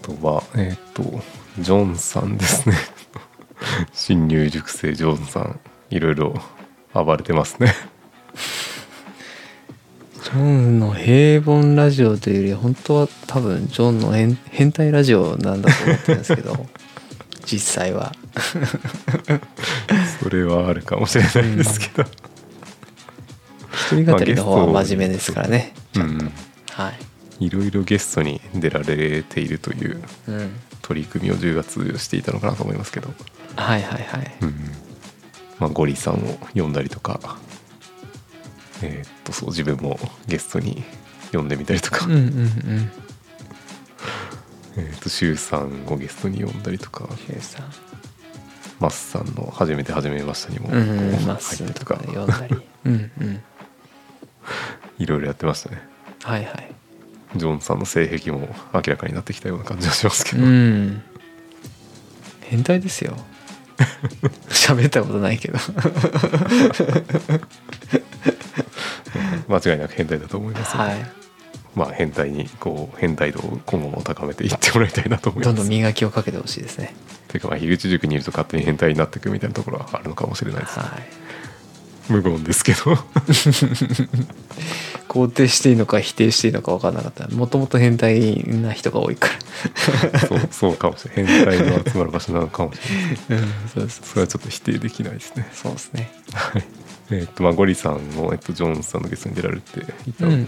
[0.00, 1.02] とはえーっと
[1.58, 2.76] ジョンさんですね。
[3.92, 5.60] 新入塾生ジョンさん。
[5.90, 6.34] いろいろ
[6.94, 7.74] 暴れてますね
[10.36, 16.66] ジョンの平凡ラジオというより本当は多分ジョンの変変態ラジオなんだと思ってるんですけど。
[17.46, 18.12] 実際は。
[20.20, 22.08] それはあるかもしれないですけど、
[23.72, 25.72] 一人語りの方は真面目ですからね。
[25.94, 26.32] うん
[26.72, 26.92] は
[27.40, 27.46] い。
[27.46, 30.50] いろいろゲストに出られているといううん。
[30.82, 33.08] 取り組みを10月していたのかなと思いますけど、
[33.56, 34.54] はいはいはいうん
[35.58, 37.38] まあ、ゴリさんを呼んだりとか
[38.82, 40.84] えーっとそう自分もゲストに
[41.32, 42.90] 呼んでみたりとか、うんうんうん。
[44.76, 47.08] えーっとシュウさんをゲストに呼んだりとか。
[47.26, 47.72] ヒューさん。
[48.78, 52.56] マスさんの「初めて初めました」にも入ったりとか読んだり。
[52.84, 53.42] うんうん。
[54.98, 55.80] いろいろやってましたね。
[56.22, 56.70] はいはい。
[57.36, 61.02] ジョンさんの性癖も明らかになってきたような感じがしますけうど、ん。
[62.42, 63.16] 変態ですよ。
[64.48, 65.58] 喋ったことないけど
[69.48, 71.26] 間違いなく変態だと思います、はい。
[71.74, 75.56] まあ変態にこう変態度を今後も高めていってもらいたいなと思います。
[75.56, 76.94] どんどん磨きをかけてほしいですね。
[77.28, 80.90] ていうかまあ樋口塾にいると勝手に変態になっていくみたいなところはあるのかもしれないです、はい。
[82.12, 82.78] 無言ですけど。
[85.08, 87.28] 肯定していいのか否定していいのか分からなかった。
[87.28, 89.28] もともと変態な人が多いか
[90.12, 90.18] ら。
[90.20, 91.36] そうそうかもしれない。
[91.36, 92.80] 変態の集まる場所なのかもし
[93.30, 93.44] れない。
[93.44, 95.48] うんそうそうそれはちょっと否定できないですね。
[95.54, 96.10] そうですね。
[96.32, 96.64] はい
[97.10, 100.44] えっとまあ、ゴリさんの、えっと、ジョーンズさんのゲストに出られていたの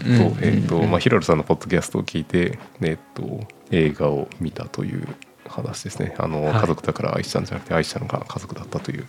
[0.89, 5.07] と,、ヒロルさんのポッドキャストを聞いて、えっと、映画を見たという
[5.47, 6.15] 話ですね。
[6.17, 6.53] あの、はい。
[6.55, 9.05] 家族だから愛したんじゃなくて愛したのが家族だったという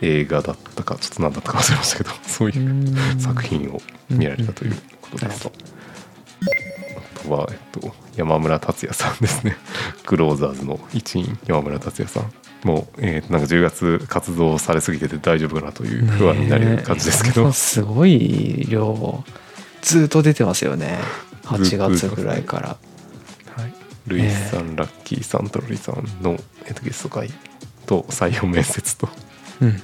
[0.00, 3.20] 映画だったかちょっと何だったか忘れましたけど そういううん。
[3.20, 5.52] 作品を見られたということです、なるほど。
[7.20, 9.56] あとは、えっと、山村達也さんですね。
[10.04, 12.32] クローザーズの一員山村達也さん
[12.64, 19.22] もう、えー、なんか10月活動されすぎてて大丈夫かなという不安になる感じですけど、ねすごい量
[19.82, 20.98] ずっと出てますよね。
[21.44, 22.68] 8月ぐらいから。
[23.54, 23.74] はい、
[24.06, 27.28] ルイスさん、ラッキーさんトロリさんの、えーとゲスト会
[27.84, 29.08] と採用面接と。
[29.60, 29.68] うん。
[29.68, 29.76] いう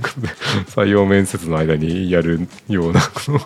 [0.00, 0.28] ことで
[0.66, 3.40] 採用面接の間にやるようなこの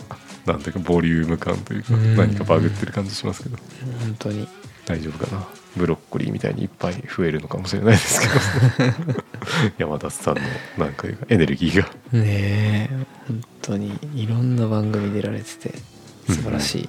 [0.47, 2.17] なんていうかボリューム感というかうん。
[2.17, 3.57] 何かバグってる感じしますけど。
[4.01, 4.49] 本当に。
[4.85, 8.27] 大丈夫かなブロッコリーみたいにいっぱい増えるのかもしれないですけ
[8.85, 9.25] ど。
[9.79, 10.43] 山田さんの
[10.79, 11.89] なんかエネルギーが。
[12.13, 12.91] ねえ
[13.27, 15.75] 本当にいろんな番組出られてて
[16.29, 16.89] 素晴らしい、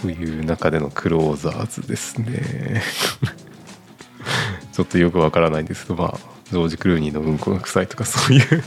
[0.00, 2.82] という中でのクローザーズですね。
[4.72, 6.18] ちょっとよくわからないんですけどまあ
[6.50, 8.64] ジョージ・クルーニーのうんこが臭いとかそういう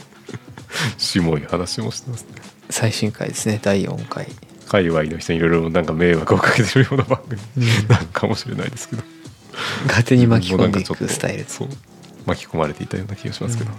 [0.97, 2.41] しもい話もしてますね。
[2.69, 4.27] 最新回ですね第4回。
[4.67, 7.87] 界隈の人にいろいろなんか迷惑をかけてるような番組うん。
[7.89, 9.03] なのかもしれないですけど
[9.87, 11.67] 勝手に巻き込んでいくスタイルそう。
[12.25, 13.71] 巻き込まれていたような気がしますけど、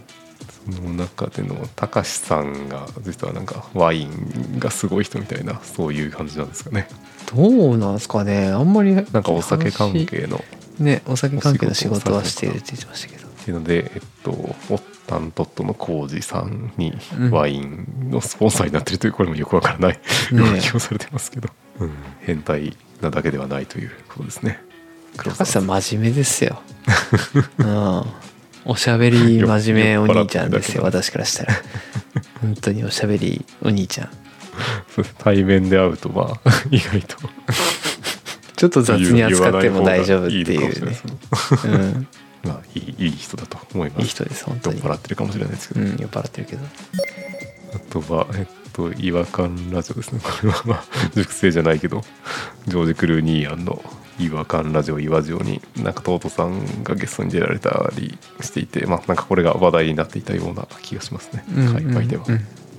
[0.70, 6.88] その中でのたかしさんが実はなんかワインがすごい人みたいなそういう感じなんですかね。
[7.34, 8.48] どうなんですかね。
[8.48, 10.42] あんまりなんかお酒関係の
[10.78, 13.28] ねお酒関係の仕事はしているって言ってましたけど。
[13.28, 17.30] っていうので、えっと、オッタントットのコウジさんにうん。
[17.30, 20.00] ワインのスポンサーになってるというこれもよくわからない
[20.30, 21.48] ね動きをされてますけど、
[21.80, 21.90] うん。
[22.20, 24.60] 変態なだけではないということですね。
[25.16, 26.62] 黒高橋さん沢真面目ですよ。
[27.58, 28.04] うん。
[28.64, 31.54] おしゃべり真面目お兄ちゃんですよ私からしたら。
[32.40, 34.08] 本当におしゃべりお兄ちゃん。
[35.18, 37.16] 対面で会うとまあ 意外と。
[38.56, 40.96] ちょっと雑に扱っても大丈夫っていうね。
[42.44, 44.02] まあいいいい人だと思います。
[44.02, 46.64] いい人です本当酔っに払ってるかもしれないですけど、うん酔っ払ってるけど。
[47.74, 50.20] あとはえっと違和感ラジオですね。
[50.22, 52.02] これはまあ熟成じゃないけど
[52.68, 53.82] ジョージ・クルーニーアンの
[54.26, 61.44] 違和感ラジオ岩ジオになんかトートさんがゲストに出られたりしていてまあなんかこれが話題になっていたような気がしますね。
[61.56, 62.34] うん界隈では、うん。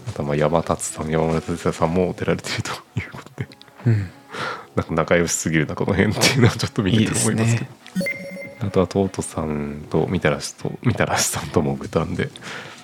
[0.08, 0.28] あとは。
[0.30, 3.48] まあ山達さん山村達也さんも出られているということで。
[3.88, 4.10] うん。
[4.76, 7.66] なんか仲良しすぎるなこの辺っていうのはちょっと見てて思いますけど。
[7.66, 8.24] いい
[8.66, 12.30] あとはトートさんとみたらしとみたらしさんともグタンで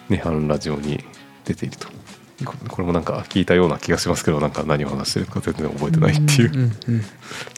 [0.09, 1.03] 涅槃ラジオに
[1.45, 1.87] 出ていると
[2.45, 7.01] これもなんか聞いたような気がしますけどなんか何を話してるのか全然覚えてないっていう、んんうん。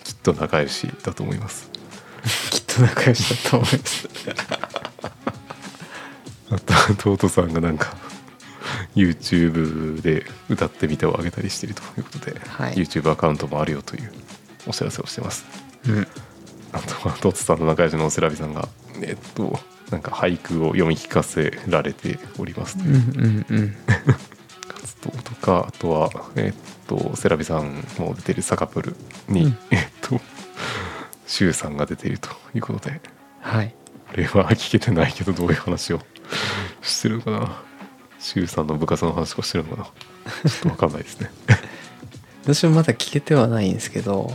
[0.04, 1.70] きっと仲良しだと思います。
[2.50, 4.08] きっと仲良しだと思います。
[6.52, 7.96] あとはトートさんがなんか
[8.96, 12.74] YouTube で歌ってみてを上げたりしているということで、はい。
[12.74, 14.12] YouTube アカウントもあるよという
[14.68, 15.46] お知らせをしてます。
[15.88, 16.08] うん。
[16.74, 18.68] あとはトツさんの仲良しのおセラビさんが
[19.02, 19.60] えっと
[19.92, 23.46] なんか俳句を読み聞かせられておりますとうんいう。
[23.50, 24.14] うんうん活動
[25.10, 28.96] とかあとはえっとセラビさんも出てるサカプル
[29.28, 29.58] に、うん。
[29.72, 30.20] えっと
[31.26, 33.02] シュウさんが出ているということで。
[33.40, 33.74] はい。
[34.12, 36.02] これは聞けてないけどどういう話を
[36.84, 37.62] してるのかな。
[38.20, 39.86] シュウさんの部活の話をしてるのかな。
[40.50, 41.32] ちょっと分かんないですね。
[42.44, 44.34] 私もまだ聞けてはないんですけど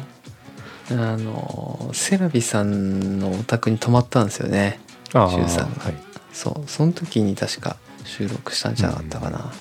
[0.90, 4.80] あのセラビさんのお宅に泊まったんですよね。
[5.12, 5.84] あシュウさんが。
[5.84, 5.94] はい。
[6.32, 6.70] そう。
[6.70, 9.52] その時に確か収録したんじゃなかったかな、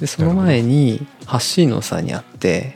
[0.00, 2.74] でその前にハッシーノさんに会って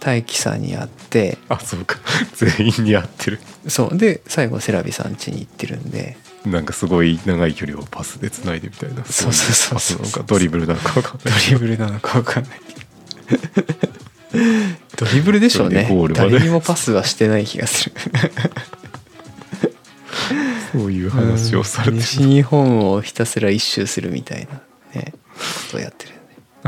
[0.00, 1.98] 大輝さんに会ってあそうか。
[2.36, 3.40] 全員に合ってる。
[3.66, 3.96] そう。
[3.96, 6.16] で最後セラビさん家に行ってるんで。
[6.46, 9.04] なんかすごい長い距離をパスでつないでみたいな。
[9.04, 9.98] そうそうそうそう。
[9.98, 11.40] いパスなのかドリブルなのか分かんドない。
[11.50, 12.52] リブルなのか分かんない。
[14.96, 15.88] ドリブル でしょうね。
[16.14, 17.92] 誰にもパスはしてない気がする。
[20.72, 21.96] そういう話をされてる。
[21.96, 22.00] うん。
[22.00, 26.17] 西日本をひたすら一周するみたいなねことをやってる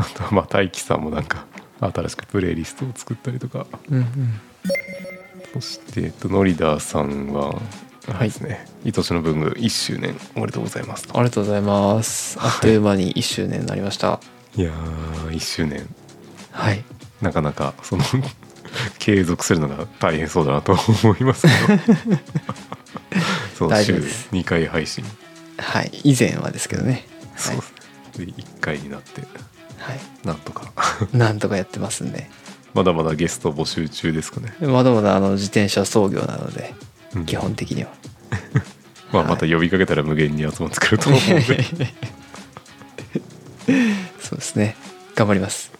[0.01, 1.45] あとはまあ大輝さんもなんか
[1.79, 3.65] 新しくプレイリストを作ったりとか。
[3.89, 4.41] うんうん
[5.53, 7.61] そして、えっと、ノリダーさんは、
[8.07, 11.17] あれですね、愛しの文具1周年おめでとうございますと。
[11.17, 12.37] ありがとうございます。
[12.39, 14.21] あっという間に1周年になりました。
[14.55, 15.85] いやー、1周年、
[16.51, 16.83] はい。
[17.21, 18.03] なかなか、その、
[18.97, 21.81] 継続するのが大変そうだなと思いますけど。
[23.57, 24.29] その週大丈夫です。
[24.31, 25.03] 2回配信。
[25.57, 25.91] はい。
[26.03, 27.05] 以前はですけどね。
[27.35, 27.73] そうです
[28.19, 28.25] ね。
[28.25, 29.21] で、1回になって、
[29.81, 29.99] はい。
[30.23, 30.71] なんとか。
[31.13, 32.29] なんとかやってますんで
[32.73, 34.53] まだまだゲスト募集中ですかね。
[34.61, 36.73] まだまだあの自転車操業なので
[37.15, 37.25] うん。
[37.25, 37.89] 基本的には、
[39.11, 41.65] まあ、また呼びかけたら無限に集まってくると思うので、
[44.21, 44.75] そうですね。
[45.15, 45.71] 頑張ります。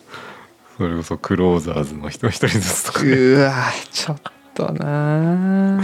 [0.82, 4.18] それこそクローザーズの人一人ずつとかね、うわちょっ
[4.56, 5.84] となあ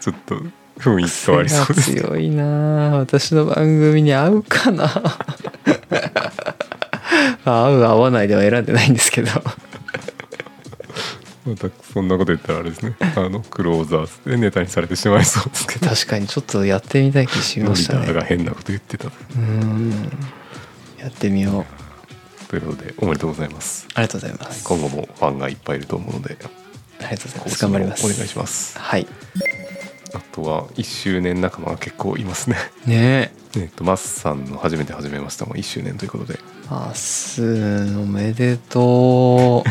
[0.00, 0.36] ちょっと
[0.78, 4.88] 雰囲気変わりそうです強いなあ私の番組に合うかな
[7.44, 9.30] 合う合わないでは選んでないんですけど。
[11.46, 12.94] またそんなこと言ったらあれですね。
[13.16, 15.88] あのクローザーズでネタにされてしまいそうですけど。
[15.88, 18.06] 確かにちょっとやってみたい気しましたね。
[18.06, 19.08] ダーが変なこと言ってた。
[19.08, 19.92] うーん。
[20.98, 22.48] やってみよう。
[22.48, 23.86] ということでおめでとうございます。
[23.94, 24.64] ありがとうございます。
[24.64, 26.36] 今後もファンがいっぱいいると思うので
[27.00, 27.62] ありがとうございます。
[27.62, 28.06] 頑張ります。
[28.06, 28.78] お願いします。
[28.78, 29.06] はい
[30.14, 32.56] あとは1周年仲間が結構いますね。
[32.86, 33.32] ね。
[33.56, 36.38] ええっとマスさんの初めて始めましたも1周年ということで。
[36.70, 37.42] あす
[37.96, 39.64] おめでと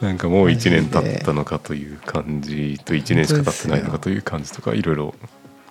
[0.00, 0.04] う。
[0.04, 5.14] なんかもう1年経ったのかという感じと1年しか経ってないのかという感じとかいろいろ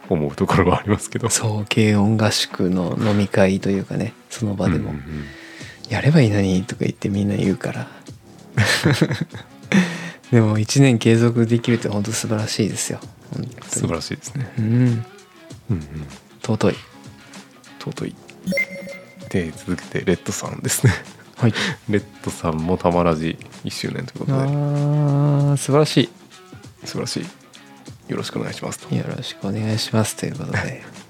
[0.10, 1.30] 思うところはありますけど。
[1.30, 5.26] そう軽音合宿の飲み会というかねその場でも、うんうんうん。
[5.90, 7.88] やればいいのにとか言ってみんな言うから
[10.32, 13.00] でも1年継続できるって本当素晴らしいですよ。
[13.62, 14.54] 素晴らしいですね。
[14.58, 14.66] うん。
[14.66, 15.06] うん
[15.72, 15.86] うん。
[16.42, 16.76] 尊い。
[17.80, 18.16] 尊い。
[19.30, 20.94] で続けてレッドさんですね。
[21.38, 21.54] はい。
[21.90, 24.34] レッドさんもたまらじ1周年ということで。
[24.34, 26.10] あー素晴らし
[26.84, 27.48] 素晴らしい。
[28.08, 30.82] よろしくお願いしますよろしくお願いしますということで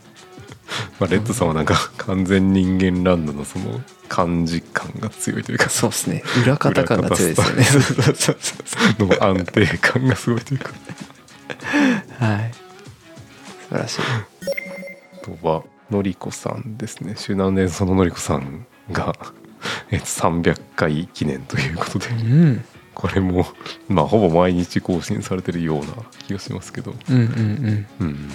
[0.99, 5.69] まあ、レッドさんはなんか完全人間ランドのその感じ感が強いというか。
[5.69, 6.23] そうですね。
[6.43, 9.15] 裏方感が強いですよね。
[9.17, 10.71] の安定感がすごいというか。
[12.19, 12.51] はい。
[12.53, 14.01] 素晴らしい。
[14.01, 17.15] あとはのりこさんですね。
[17.15, 19.15] 周南連そののりこさんが、
[19.91, 22.07] えっと、300回記念ということで。
[22.07, 22.65] うん。
[22.93, 23.45] これも
[23.87, 25.87] まあほぼ毎日更新されてるような
[26.25, 26.95] 気がしますけど。
[27.09, 27.21] うんうん。
[27.21, 28.31] うんうんうん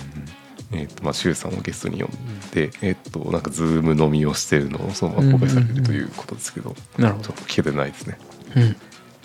[0.73, 2.11] えっ、とまあ周さんをゲストに呼ん
[2.53, 7.29] でえっ、となんかズーム飲みをしてるのをそのまま公開されてるということですけど、うんなるほど。
[7.29, 8.19] ちょっと聞けてないですね。
[8.57, 8.77] うん。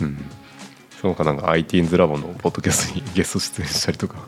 [0.01, 0.25] うん。
[1.01, 4.27] その他なんか IT's ラボのポッドキャストにゲスト出演したりとか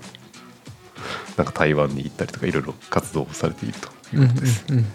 [1.35, 4.85] なんか台湾に行ったりとかいろいろ活動をされているということです、うんうん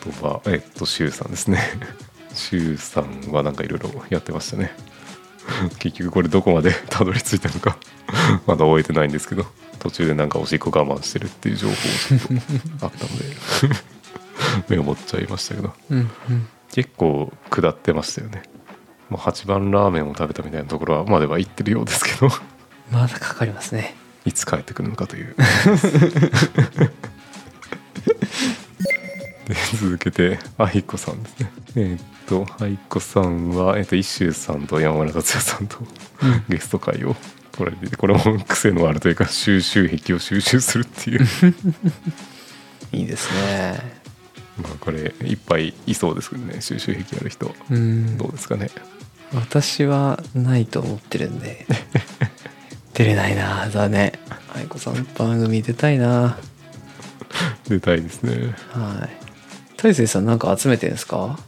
[0.00, 1.60] あとはえっと周さんですね。
[2.32, 4.72] 周さんはなんかいろいろやってましたね。
[5.78, 7.76] 結局これどこまでたどり着いたのか
[8.46, 9.46] まだ終えてないんですけど
[9.80, 12.20] 途中でなんかおしっこ我慢してるっていう情報ちょっ
[12.78, 13.24] とあったので
[14.68, 15.74] 目を持っちゃいましたけど。
[15.90, 16.48] うんうん。
[16.72, 18.42] 結構下ってましたよね。
[19.08, 22.28] もう8番ラーメンを食べたみたいなところはまでは行ってるようですけど。
[22.92, 23.96] まだかかりますね。
[24.24, 25.34] いつ帰ってくるのかという。
[29.48, 31.52] で続けて愛子さんですね。
[31.76, 35.78] えーっと愛子さんは、えーっと一周さんと山村達也さんと
[36.48, 37.16] ゲスト会を
[37.60, 41.26] 取られこれも癖のあるというか収集癖を収集するっていう。
[42.92, 43.78] いいですね。
[44.62, 46.60] まあこれいっぱいいそうですけどね。
[46.60, 48.16] 収集癖ある人うん。
[48.16, 48.70] どうですかね。
[49.34, 51.66] 私はないと思ってるんで。
[52.94, 54.12] 出れないなだね
[54.54, 56.38] 愛子さん番組出たいな。
[57.68, 58.54] 出たいですね。
[58.70, 59.10] はい。
[59.76, 61.38] 大勢さんなんか集めてるんですか？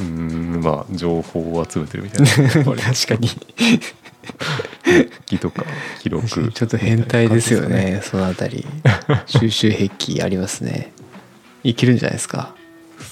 [0.00, 2.64] うーんまあ情報を集めてるみたいな。
[2.82, 3.28] 確かに
[4.84, 5.64] 日 記とか
[6.00, 6.26] 記録。
[6.28, 8.66] ちょっと変態ですよね そのあたり。
[9.26, 10.92] 収集癖ありますね。
[11.64, 12.54] いけるんじゃないですか。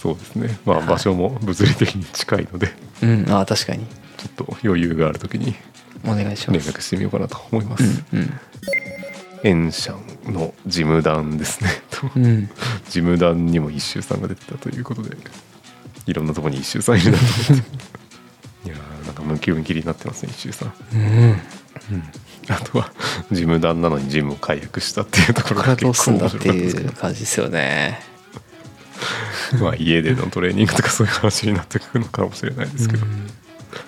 [0.03, 0.59] そうですね。
[0.65, 0.87] まあはい。
[0.87, 2.73] 場所も物理的に近いので。
[3.03, 3.27] うん。
[3.31, 3.87] あ確かに。
[4.17, 5.55] ちょっと余裕がある時に
[6.05, 6.67] お願いします。
[6.67, 8.33] 連絡してみようかなと思います、うん
[9.43, 9.97] エンシャ
[10.31, 11.71] ンの事務団ですね。
[11.91, 12.25] とうん。
[12.25, 12.47] う ん
[12.85, 15.17] 事務団にも一周さんが出てたということで
[16.07, 18.69] いろんなところに一周さんいるなと思って。
[18.69, 21.41] いやーなんかムキムキになってますね一周さん、うん
[22.49, 22.93] あとは
[23.31, 28.11] 事務団なのにジムを解約したっていうところここからどうが結構すんだって面白かったですけいう感じですよね
[29.53, 29.65] ど。
[29.65, 33.07] まあ家でのトレーニングとかそういう話になってくるのかもしれないですけど、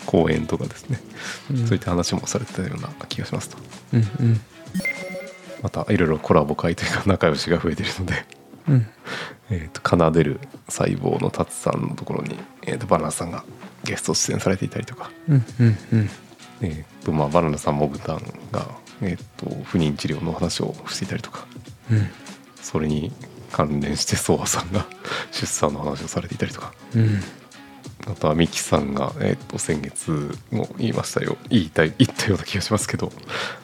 [0.07, 1.01] 公演とかですね、
[1.51, 1.67] うん。
[1.67, 3.59] そういった話もされてたような気がしますと。
[3.95, 4.41] うんうん。
[5.63, 8.25] またいろいろコラボ会というか仲良しが増えているので。
[8.69, 8.87] うん。
[9.51, 13.45] えー、と奏でる細胞の達さんのところに、えー、とバナナさんが
[13.85, 16.11] ゲスト出演されていたりとか、うんうんうん。
[16.63, 18.23] えーとまあ、バナナさんモグタン
[18.53, 18.67] が、
[19.01, 21.47] えー、と不妊治療の話をしていたりとか
[21.91, 22.11] うん
[22.61, 23.13] それに
[23.51, 24.87] 関連してソワさんが
[25.33, 27.23] 出産の話をされていたりとかうん
[28.07, 33.13] あとはミキさんが、えー、と先月も言いましたよ言いたい言ったような気がしますけど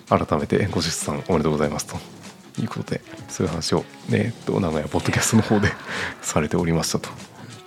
[0.08, 1.96] 改めてご出産おめでとうございますと
[2.60, 5.72] いうことでそういう話を、ね、えーと名古屋ポッドキャストの方で
[6.22, 7.08] されておりましたと。
[7.08, 7.16] 本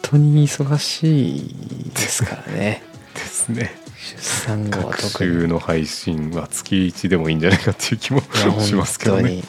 [0.01, 3.80] 当に忙しいですからねですね。
[4.01, 8.21] 出産後は学特に習の配信は月1でもいいんじゃないかっていう気も
[8.61, 9.21] しますけどね。
[9.21, 9.43] 本当に。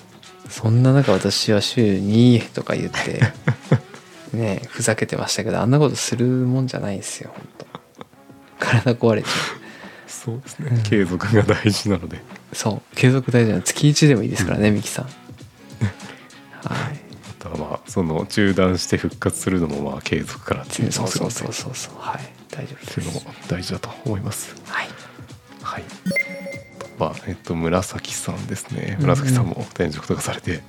[0.50, 3.22] そんな中私は週2とか言って
[4.36, 7.66] ねふざけてましたけどあんなことするもんじゃないですよ本当。
[8.58, 9.28] 体壊れちゃ
[10.06, 12.18] そうですね、うん継続が大事なので。
[12.18, 12.20] う
[12.54, 12.94] そう。
[12.94, 13.62] 継続大事なの。
[13.62, 15.04] 月1でもいいですからね、ミキさん。
[15.06, 15.14] はい。
[17.40, 21.94] あとはまあその中断して復活するのもまあ継続からっていうそうそうそうそうそう。
[21.98, 23.48] はい大丈夫っていうのもです。
[23.48, 24.20] 大事だと思い。
[24.20, 24.54] ます。
[24.68, 25.02] はい
[27.02, 28.82] ぱ、えっと、紫さんですね。
[28.82, 30.62] うんうん紫さんも転職とかされて、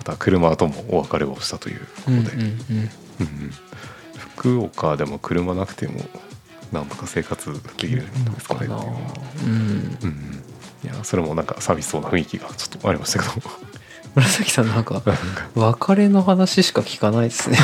[0.00, 2.90] あとは車ともお別れをしたということで、うんうんうん。
[3.20, 3.52] うん
[4.36, 5.94] 福岡でも車なくても
[6.70, 8.60] なんとか生活できるんですかね。
[8.60, 8.84] っていうのは
[9.44, 10.44] うんうん。
[10.84, 13.48] いやそれもなんか寂しそうな雰囲気がちょっとありましたけど。
[14.14, 15.14] 紫さんなんか なんか。
[15.54, 17.58] 別れの話しか聞かないですね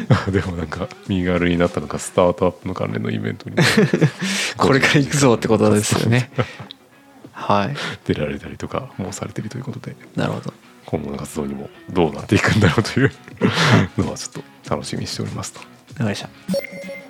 [0.31, 3.57] でもなんか身軽になったのかスタートアップの関連のイベントに
[4.57, 6.31] これから行くぞってことですよね。
[7.33, 7.77] はい。
[8.07, 10.53] 出られたりとかもされてるということでなるほど。
[10.87, 13.11] 今後の活動にもどうなっていくんだろうという
[13.99, 15.59] のはちょっと楽しみにしておりますと。
[15.59, 16.29] わかりました。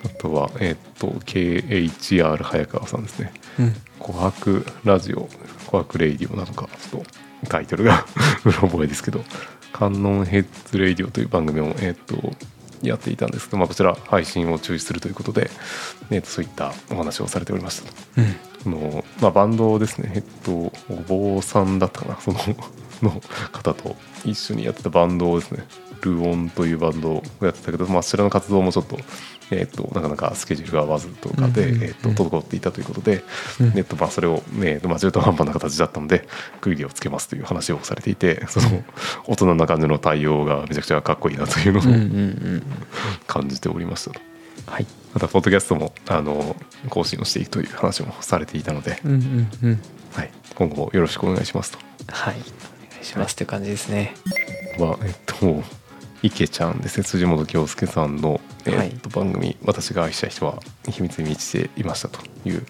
[0.05, 3.31] あとはえっ、と KHR 早川さんですね。
[3.59, 5.29] うん「琥珀ラジオ」
[5.69, 8.05] 「琥珀レイディオ」なのかちょっとタイトルが
[8.45, 9.23] うろ覚えですけど
[9.73, 12.33] 「観音ヘッズレイディオ」という番組をえっ、と
[12.81, 15.49] やっていたんですけど、まあ、こちら配信を中止するということで、
[16.09, 17.89] えーとそういったお話をされておりました。
[17.89, 18.77] とうん。
[18.79, 20.11] あの、まあ、バンドですね。
[20.15, 22.21] えっとお坊さんだったかな。
[22.21, 22.39] その
[23.01, 23.21] の
[23.51, 25.65] 方と一緒にやってたバンドをですね
[26.05, 28.97] ルオンというバンドをやってたけど、まあ、そちらの活動もちょっと,、
[29.51, 31.83] えっとなかなかスケジュールが合わずとかで、うんうんうん。
[31.83, 33.23] えっと滞っていたということで、
[33.59, 33.77] うん。
[33.77, 36.27] えっとまあ、それを、ねまあ、中途半端な形だったので
[36.61, 38.83] 区切りをつけますという話をされていてその
[39.25, 42.63] 大人な感じの対応がめちゃくちゃかっこいいなというのをうんうんうん。
[43.27, 44.21] 感じておりましたと。
[44.65, 44.85] はい。
[45.13, 46.55] またポッドキャストもあの
[46.89, 49.81] 更新をしていくという話もされていたので、うんうんうん。
[50.13, 51.79] はい、今後もよろしくお願いしますと。
[52.11, 52.35] はい。
[52.35, 52.37] お
[52.91, 54.13] 願いしますっていう感じですね。
[54.77, 55.63] はえっと
[56.23, 57.03] 池ちゃんですね。
[57.03, 58.89] 辻本京介さんの、えはい。
[58.89, 60.59] っと番組「私が愛した人は
[60.89, 62.65] 秘密に満ちていました」という、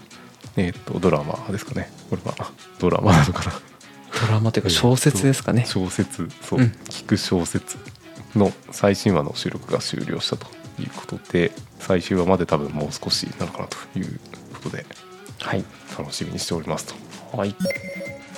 [0.58, 1.90] えっとドラマですかね。
[2.10, 3.62] これはドラマなのかな。
[4.22, 5.66] ドラマというか小説ですかね。
[5.66, 6.30] 小説。
[6.42, 6.66] そう、うん。
[6.90, 7.78] 聞く小説
[8.36, 10.48] の最新話の収録が終了したと
[10.80, 14.20] いうことで最終話まで多分もう少しなのかなという
[14.54, 14.86] ことで
[15.40, 15.64] はい。
[15.98, 16.86] 楽しみにしております
[17.32, 17.38] と。
[17.38, 17.56] はい。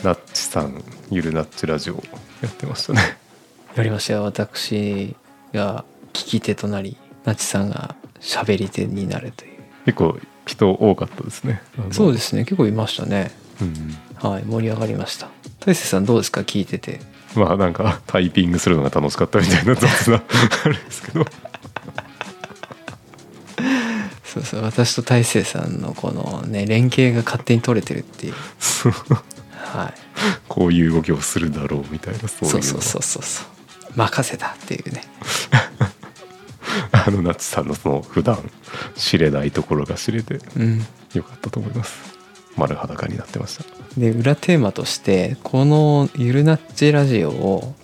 [0.04, 1.96] ナッチさんゆるナッチラジオ
[2.42, 3.18] やってましたね
[3.76, 4.24] やりましたよ。
[4.24, 5.16] 私
[5.54, 9.60] が聞き手となりなちさんが喋り手になるという。
[9.86, 11.62] 結構人多かったですね。
[11.92, 12.44] そうですすね。
[12.44, 13.32] 結構いましたね。
[13.62, 13.98] うん。
[14.30, 14.44] はい。
[14.44, 15.30] 盛り上がりました。
[15.62, 16.42] 大勢さんどうですか？
[16.42, 17.00] 聞いてて。
[17.36, 20.18] まあなんかタイピングするのが楽しかったみたいな雑な
[20.66, 21.26] あれですけど。
[24.24, 24.64] そうそう。
[24.64, 28.34] 私と大勢さんのこのね連携が勝手に取れてるっていう。
[28.60, 28.94] そう。
[29.54, 29.94] はい。
[30.48, 32.60] こういう動きをするだろうみたいなそういうの。
[32.60, 33.46] そうそうそうそうそう
[33.96, 35.04] 任せたっていうね。
[36.92, 38.38] あのナッチさんのその普段
[38.96, 40.86] 知れないところが知れてうん。
[41.14, 42.18] よかったと思います。
[42.56, 43.64] 丸裸になってました。
[43.98, 47.76] で裏テーマとしてこの「ゆるナッチラジオ」を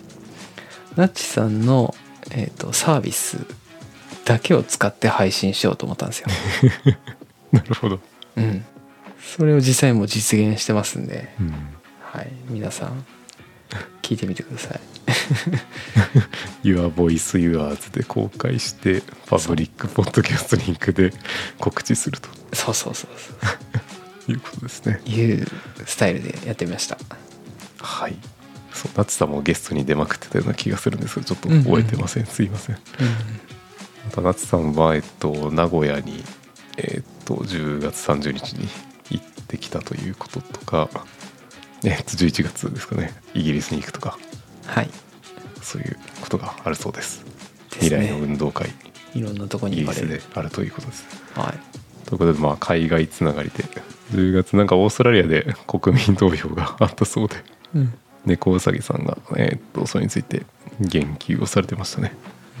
[0.96, 1.94] ナッチさんの、
[2.30, 3.38] えー、とサービス
[4.24, 6.28] だけを使って配信しようと思ったんですよ。
[7.52, 8.00] なるほど、
[8.36, 8.64] うん、
[9.20, 11.54] それを実際もう実現してますんで、うん、
[12.00, 13.04] はい、皆さん
[14.02, 14.80] 聞いてみてください。
[16.62, 21.12] Your Voice Yours で公開してパブリックポッドキャストリンクで
[21.58, 22.28] 告知すると。
[22.52, 23.32] そうそうそうそ
[24.28, 24.32] う。
[24.32, 25.00] いうことですね。
[25.04, 25.46] いう
[25.84, 26.98] スタイルでやってみました。
[27.80, 28.16] はい。
[28.72, 31.64] そうナッチさんもゲストに出まくってたような気がするんですけどちょっとうんうん。
[31.64, 32.78] 覚えてません、すいません。
[34.04, 36.22] また夏さんは、えっと、名古屋に、
[36.76, 38.68] えっと、10月30日に
[39.10, 40.88] 行ってきたということとか、
[41.84, 44.18] えっと、11月ですかねイギリスに行くとか
[44.66, 44.90] はい。
[45.62, 47.24] そういうことがあるそうです
[47.70, 48.24] です未来のね。
[48.24, 48.70] 運動会
[49.14, 50.22] いろんなとこイギリスに行かれる。
[50.22, 51.04] であるということです
[51.34, 52.06] はい。
[52.06, 53.64] ということでまあ海外つながりで
[54.12, 57.36] 10月なんかオーストラリアで国民投票があったそうで
[57.74, 57.94] うん。
[58.24, 60.42] 猫うさぎさんが、えっとそれについて
[60.80, 62.12] 言及をされてましたね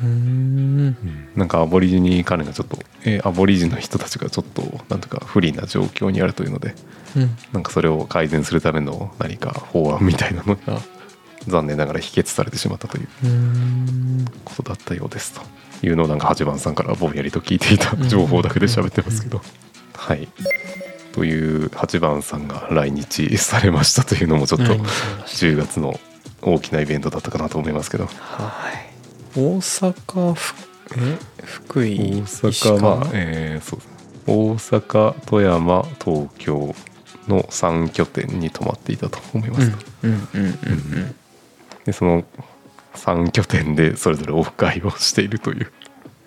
[0.02, 0.96] うーん。
[1.34, 6.74] なんかアボリジニ関連がちょっと、えーアボリジンの人たちがちょっとなんとか不利な状況にあるというので
[7.16, 7.36] うん。
[7.52, 10.80] なんかそれを改善するための何か法案みたいなのが
[11.48, 13.08] 残念ながら否決されてしまったという。
[14.44, 15.42] ことだったようですと
[15.86, 19.40] いうのをなんか八番さんからぼんやりと聞いていた情報だけで喋ってますけど。
[19.94, 20.28] はい。
[21.12, 25.98] という八番さんが来日されましたというのもちょっと来日されました10月の
[26.42, 28.06] 大きなイベントだったかなと思いますけど。
[28.06, 28.70] は
[29.34, 29.38] い。
[29.38, 30.34] 大阪
[31.44, 33.80] 福大井阪まあえーそう
[34.26, 36.74] 大阪富山東京
[37.28, 41.14] の3拠点に泊まっていたと思いますと、うんうんうんうん
[41.84, 42.24] でその
[42.94, 45.72] 3拠点でそれぞれオフ会をしているという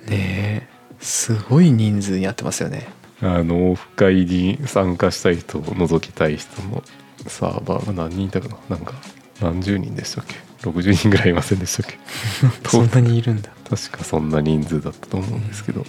[0.06, 0.12] うん。
[0.12, 2.88] ねえすごい人数にやってますよね。
[3.22, 6.84] あのオフ会に参加したい人を除きたい人の
[7.28, 8.78] サーバーが何人いたかな？
[8.78, 8.93] なんか
[9.41, 10.36] 何十人でしたっけ
[10.70, 11.97] ？60人ぐらいいませんでしたっけ？
[12.70, 13.50] そんなにいるんだ。
[13.70, 15.86] 確かそんな人数だったと思うんですけど、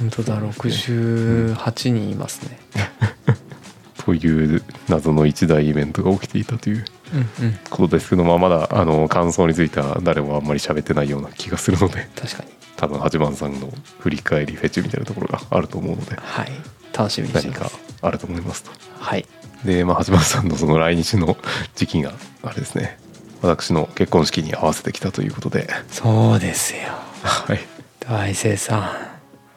[0.00, 2.58] 本当だ68人いますね。
[4.06, 6.84] という謎の一大イベントが起きていたという
[7.70, 12.50] ことですけど、まあ、まだあの感想については誰もあんまり喋ってないような気がするので確かに。
[12.76, 16.52] 多分八幡さんの振り返りフェチみたいなところがあると思うのではい。
[16.96, 18.70] 楽しみにして何かますあると思いますと。
[19.00, 19.26] はい。
[19.64, 21.36] で、まあ、八幡さんのその来日の
[21.74, 22.98] 時期があれですね。
[23.42, 25.68] 私の結婚式に合わせてきたということで。
[25.90, 26.82] そうですよ。
[27.22, 27.58] はい。
[28.00, 28.92] 大聖さん。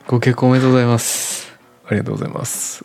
[0.08, 1.54] ご結婚おめでとうございます。
[1.86, 2.84] ありがとうございます。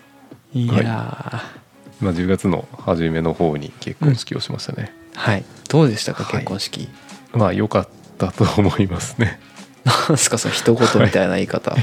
[0.54, 0.66] い。
[0.68, 2.04] やー。
[2.04, 4.92] まあ、10月の初めの方に結婚式をしましたね。
[5.14, 5.44] はい。
[5.68, 6.32] どうでしたかはい。
[6.32, 6.88] 結婚式、
[7.32, 7.88] まあ良かっ
[8.18, 9.40] たと思いますね。
[9.84, 11.78] なんすかその一言みたいな言い方、ち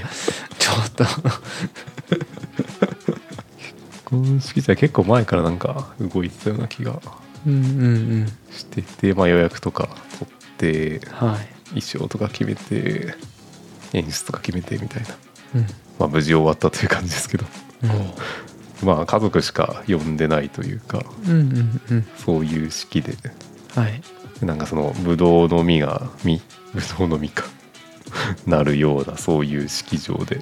[0.70, 1.04] ょっと。
[1.04, 1.16] 結
[4.06, 7.00] 婚式じゃ結構前からなんか動いてたような気が
[7.46, 7.90] うんうんう
[8.24, 11.48] んしてて、まあ、予約とか取ってはい。
[11.70, 13.16] 衣装とか決めて
[13.94, 15.10] 演出とか決めてみたいな、
[15.56, 15.62] うん。
[16.00, 17.46] まあ、無事終わったという感じですけど。
[17.84, 17.90] うん
[18.84, 22.08] まあ家族しか呼んでないというかうんうんうん。
[22.18, 23.16] そういう式で。
[23.76, 24.02] はい。
[24.46, 26.42] なんかそのブドウの実が実
[26.74, 27.44] ブドウの実か。
[28.46, 30.40] なるようなそういう式場で。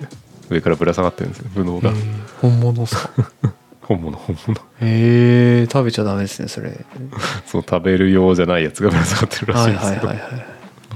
[0.50, 1.90] 上からぶら下がってるんですよブドウが。
[1.92, 1.98] えー
[2.42, 3.10] 本物っすか？
[3.82, 4.60] 本物本物。
[4.82, 6.86] へえ食べちゃダメですねそれ。
[7.46, 10.46] そう食べるようじゃないやつがぶら下がってるらしはいですけど、はいはいはい。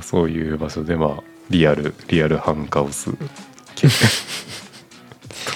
[0.02, 3.12] そういう場所でまあリアルリアルハンカオス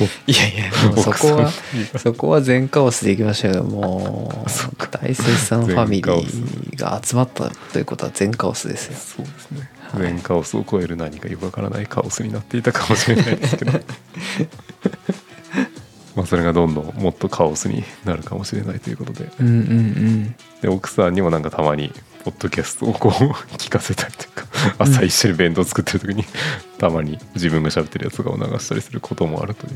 [0.03, 1.51] いやいやもうそこは
[1.97, 4.45] そこは全カオスでいきましたけども
[4.91, 8.97] 大聖さんファミリーが集まったということは全カオスですよ。
[8.97, 10.01] そうですね、はい。
[10.01, 13.71] 全カオスを超える何かよくわからないカオスになっていたかもしれないですけど。
[16.15, 19.31] まあそれがどんどんもっとカオスになるかもしれないということで。
[19.39, 20.35] うんうんうん。
[20.61, 21.93] で奥さんにもなんかたまに
[22.28, 23.11] ポッドキャストをこう
[23.55, 24.45] 聞かせたりというか
[24.80, 26.25] 朝一緒に弁当作ってる時に
[26.78, 29.75] たまに自分が喋ってるやつとかを流したりすることもあるという。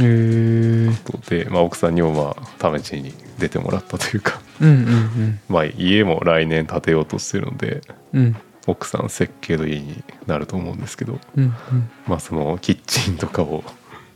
[0.00, 7.82] へえことで、まあ、奥さんにもまあ試しに出てもらったというか、うんうん まあ、家も来年建てようとしてるので
[8.12, 8.20] うん。
[8.20, 8.36] うん
[8.68, 11.90] 奥さん設計の家になると思うんですけど、うんうん。
[12.06, 13.64] まあ、そのキッチンとかを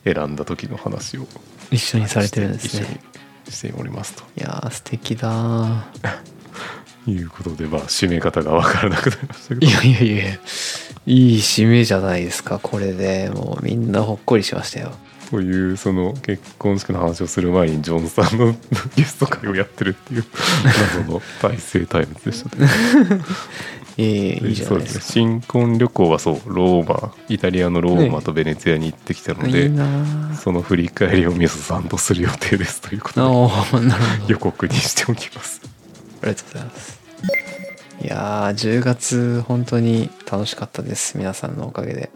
[0.05, 1.26] 選んだ時の話を
[1.70, 3.01] 一緒にされてるんです一緒ね
[3.47, 4.24] にしておりますと。
[4.37, 5.87] いやー素敵だ
[7.07, 9.66] いうことで、まあ、締め方が分からなくなりましたけど。
[9.66, 10.38] いやいやいや
[11.05, 13.30] いい締めじゃないですかこれで。
[13.30, 14.92] もうみんなほっこりしましたよ。
[15.30, 18.55] というその結婚式の話をする前にジョンさんの
[18.94, 20.24] ゲスト会をやってるっていう
[20.62, 22.68] 謎の大成タイムでしたね。
[23.98, 25.05] ええいいじゃそうないですか。
[25.07, 33.50] 新婚旅行はそうローマイタリアのローマとベネツィアに行ってきたので、いいなーその振り返りをみそさんとする予定ですということ
[33.80, 35.72] で予告にしておきます。
[36.23, 37.01] ありがとうございます。
[38.03, 41.16] いやー10月本当に楽しかったです。
[41.18, 42.11] 皆さんのおかげで。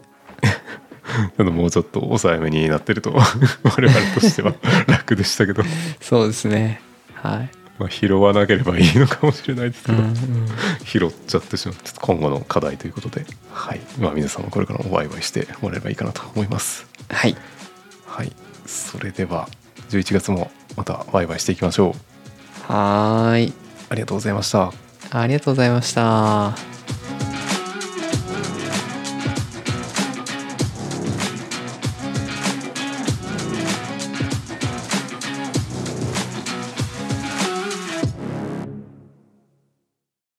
[1.37, 3.13] あのもうちょっと抑えめになってると。
[3.15, 4.53] 我々としては
[4.87, 5.63] 楽でしたけど、
[6.01, 6.81] そうですね。
[7.13, 7.49] はい。
[7.79, 10.15] まあ、拾わなければいいのかもしれないですけど、うんうん。
[10.83, 13.79] 拾っちゃってしまって今後の課題ということで、はい。
[13.99, 16.87] まあ、皆さんもこれからもワイワイしてもらえればいいかなと思います。
[17.09, 17.35] はい。
[18.05, 18.31] はい、
[18.65, 19.47] それでは
[19.89, 21.95] 11月もまたワイワイしていきましょ
[22.69, 22.73] う。
[22.73, 24.71] はーいありがとうございました。
[25.11, 26.53] ありがとうございました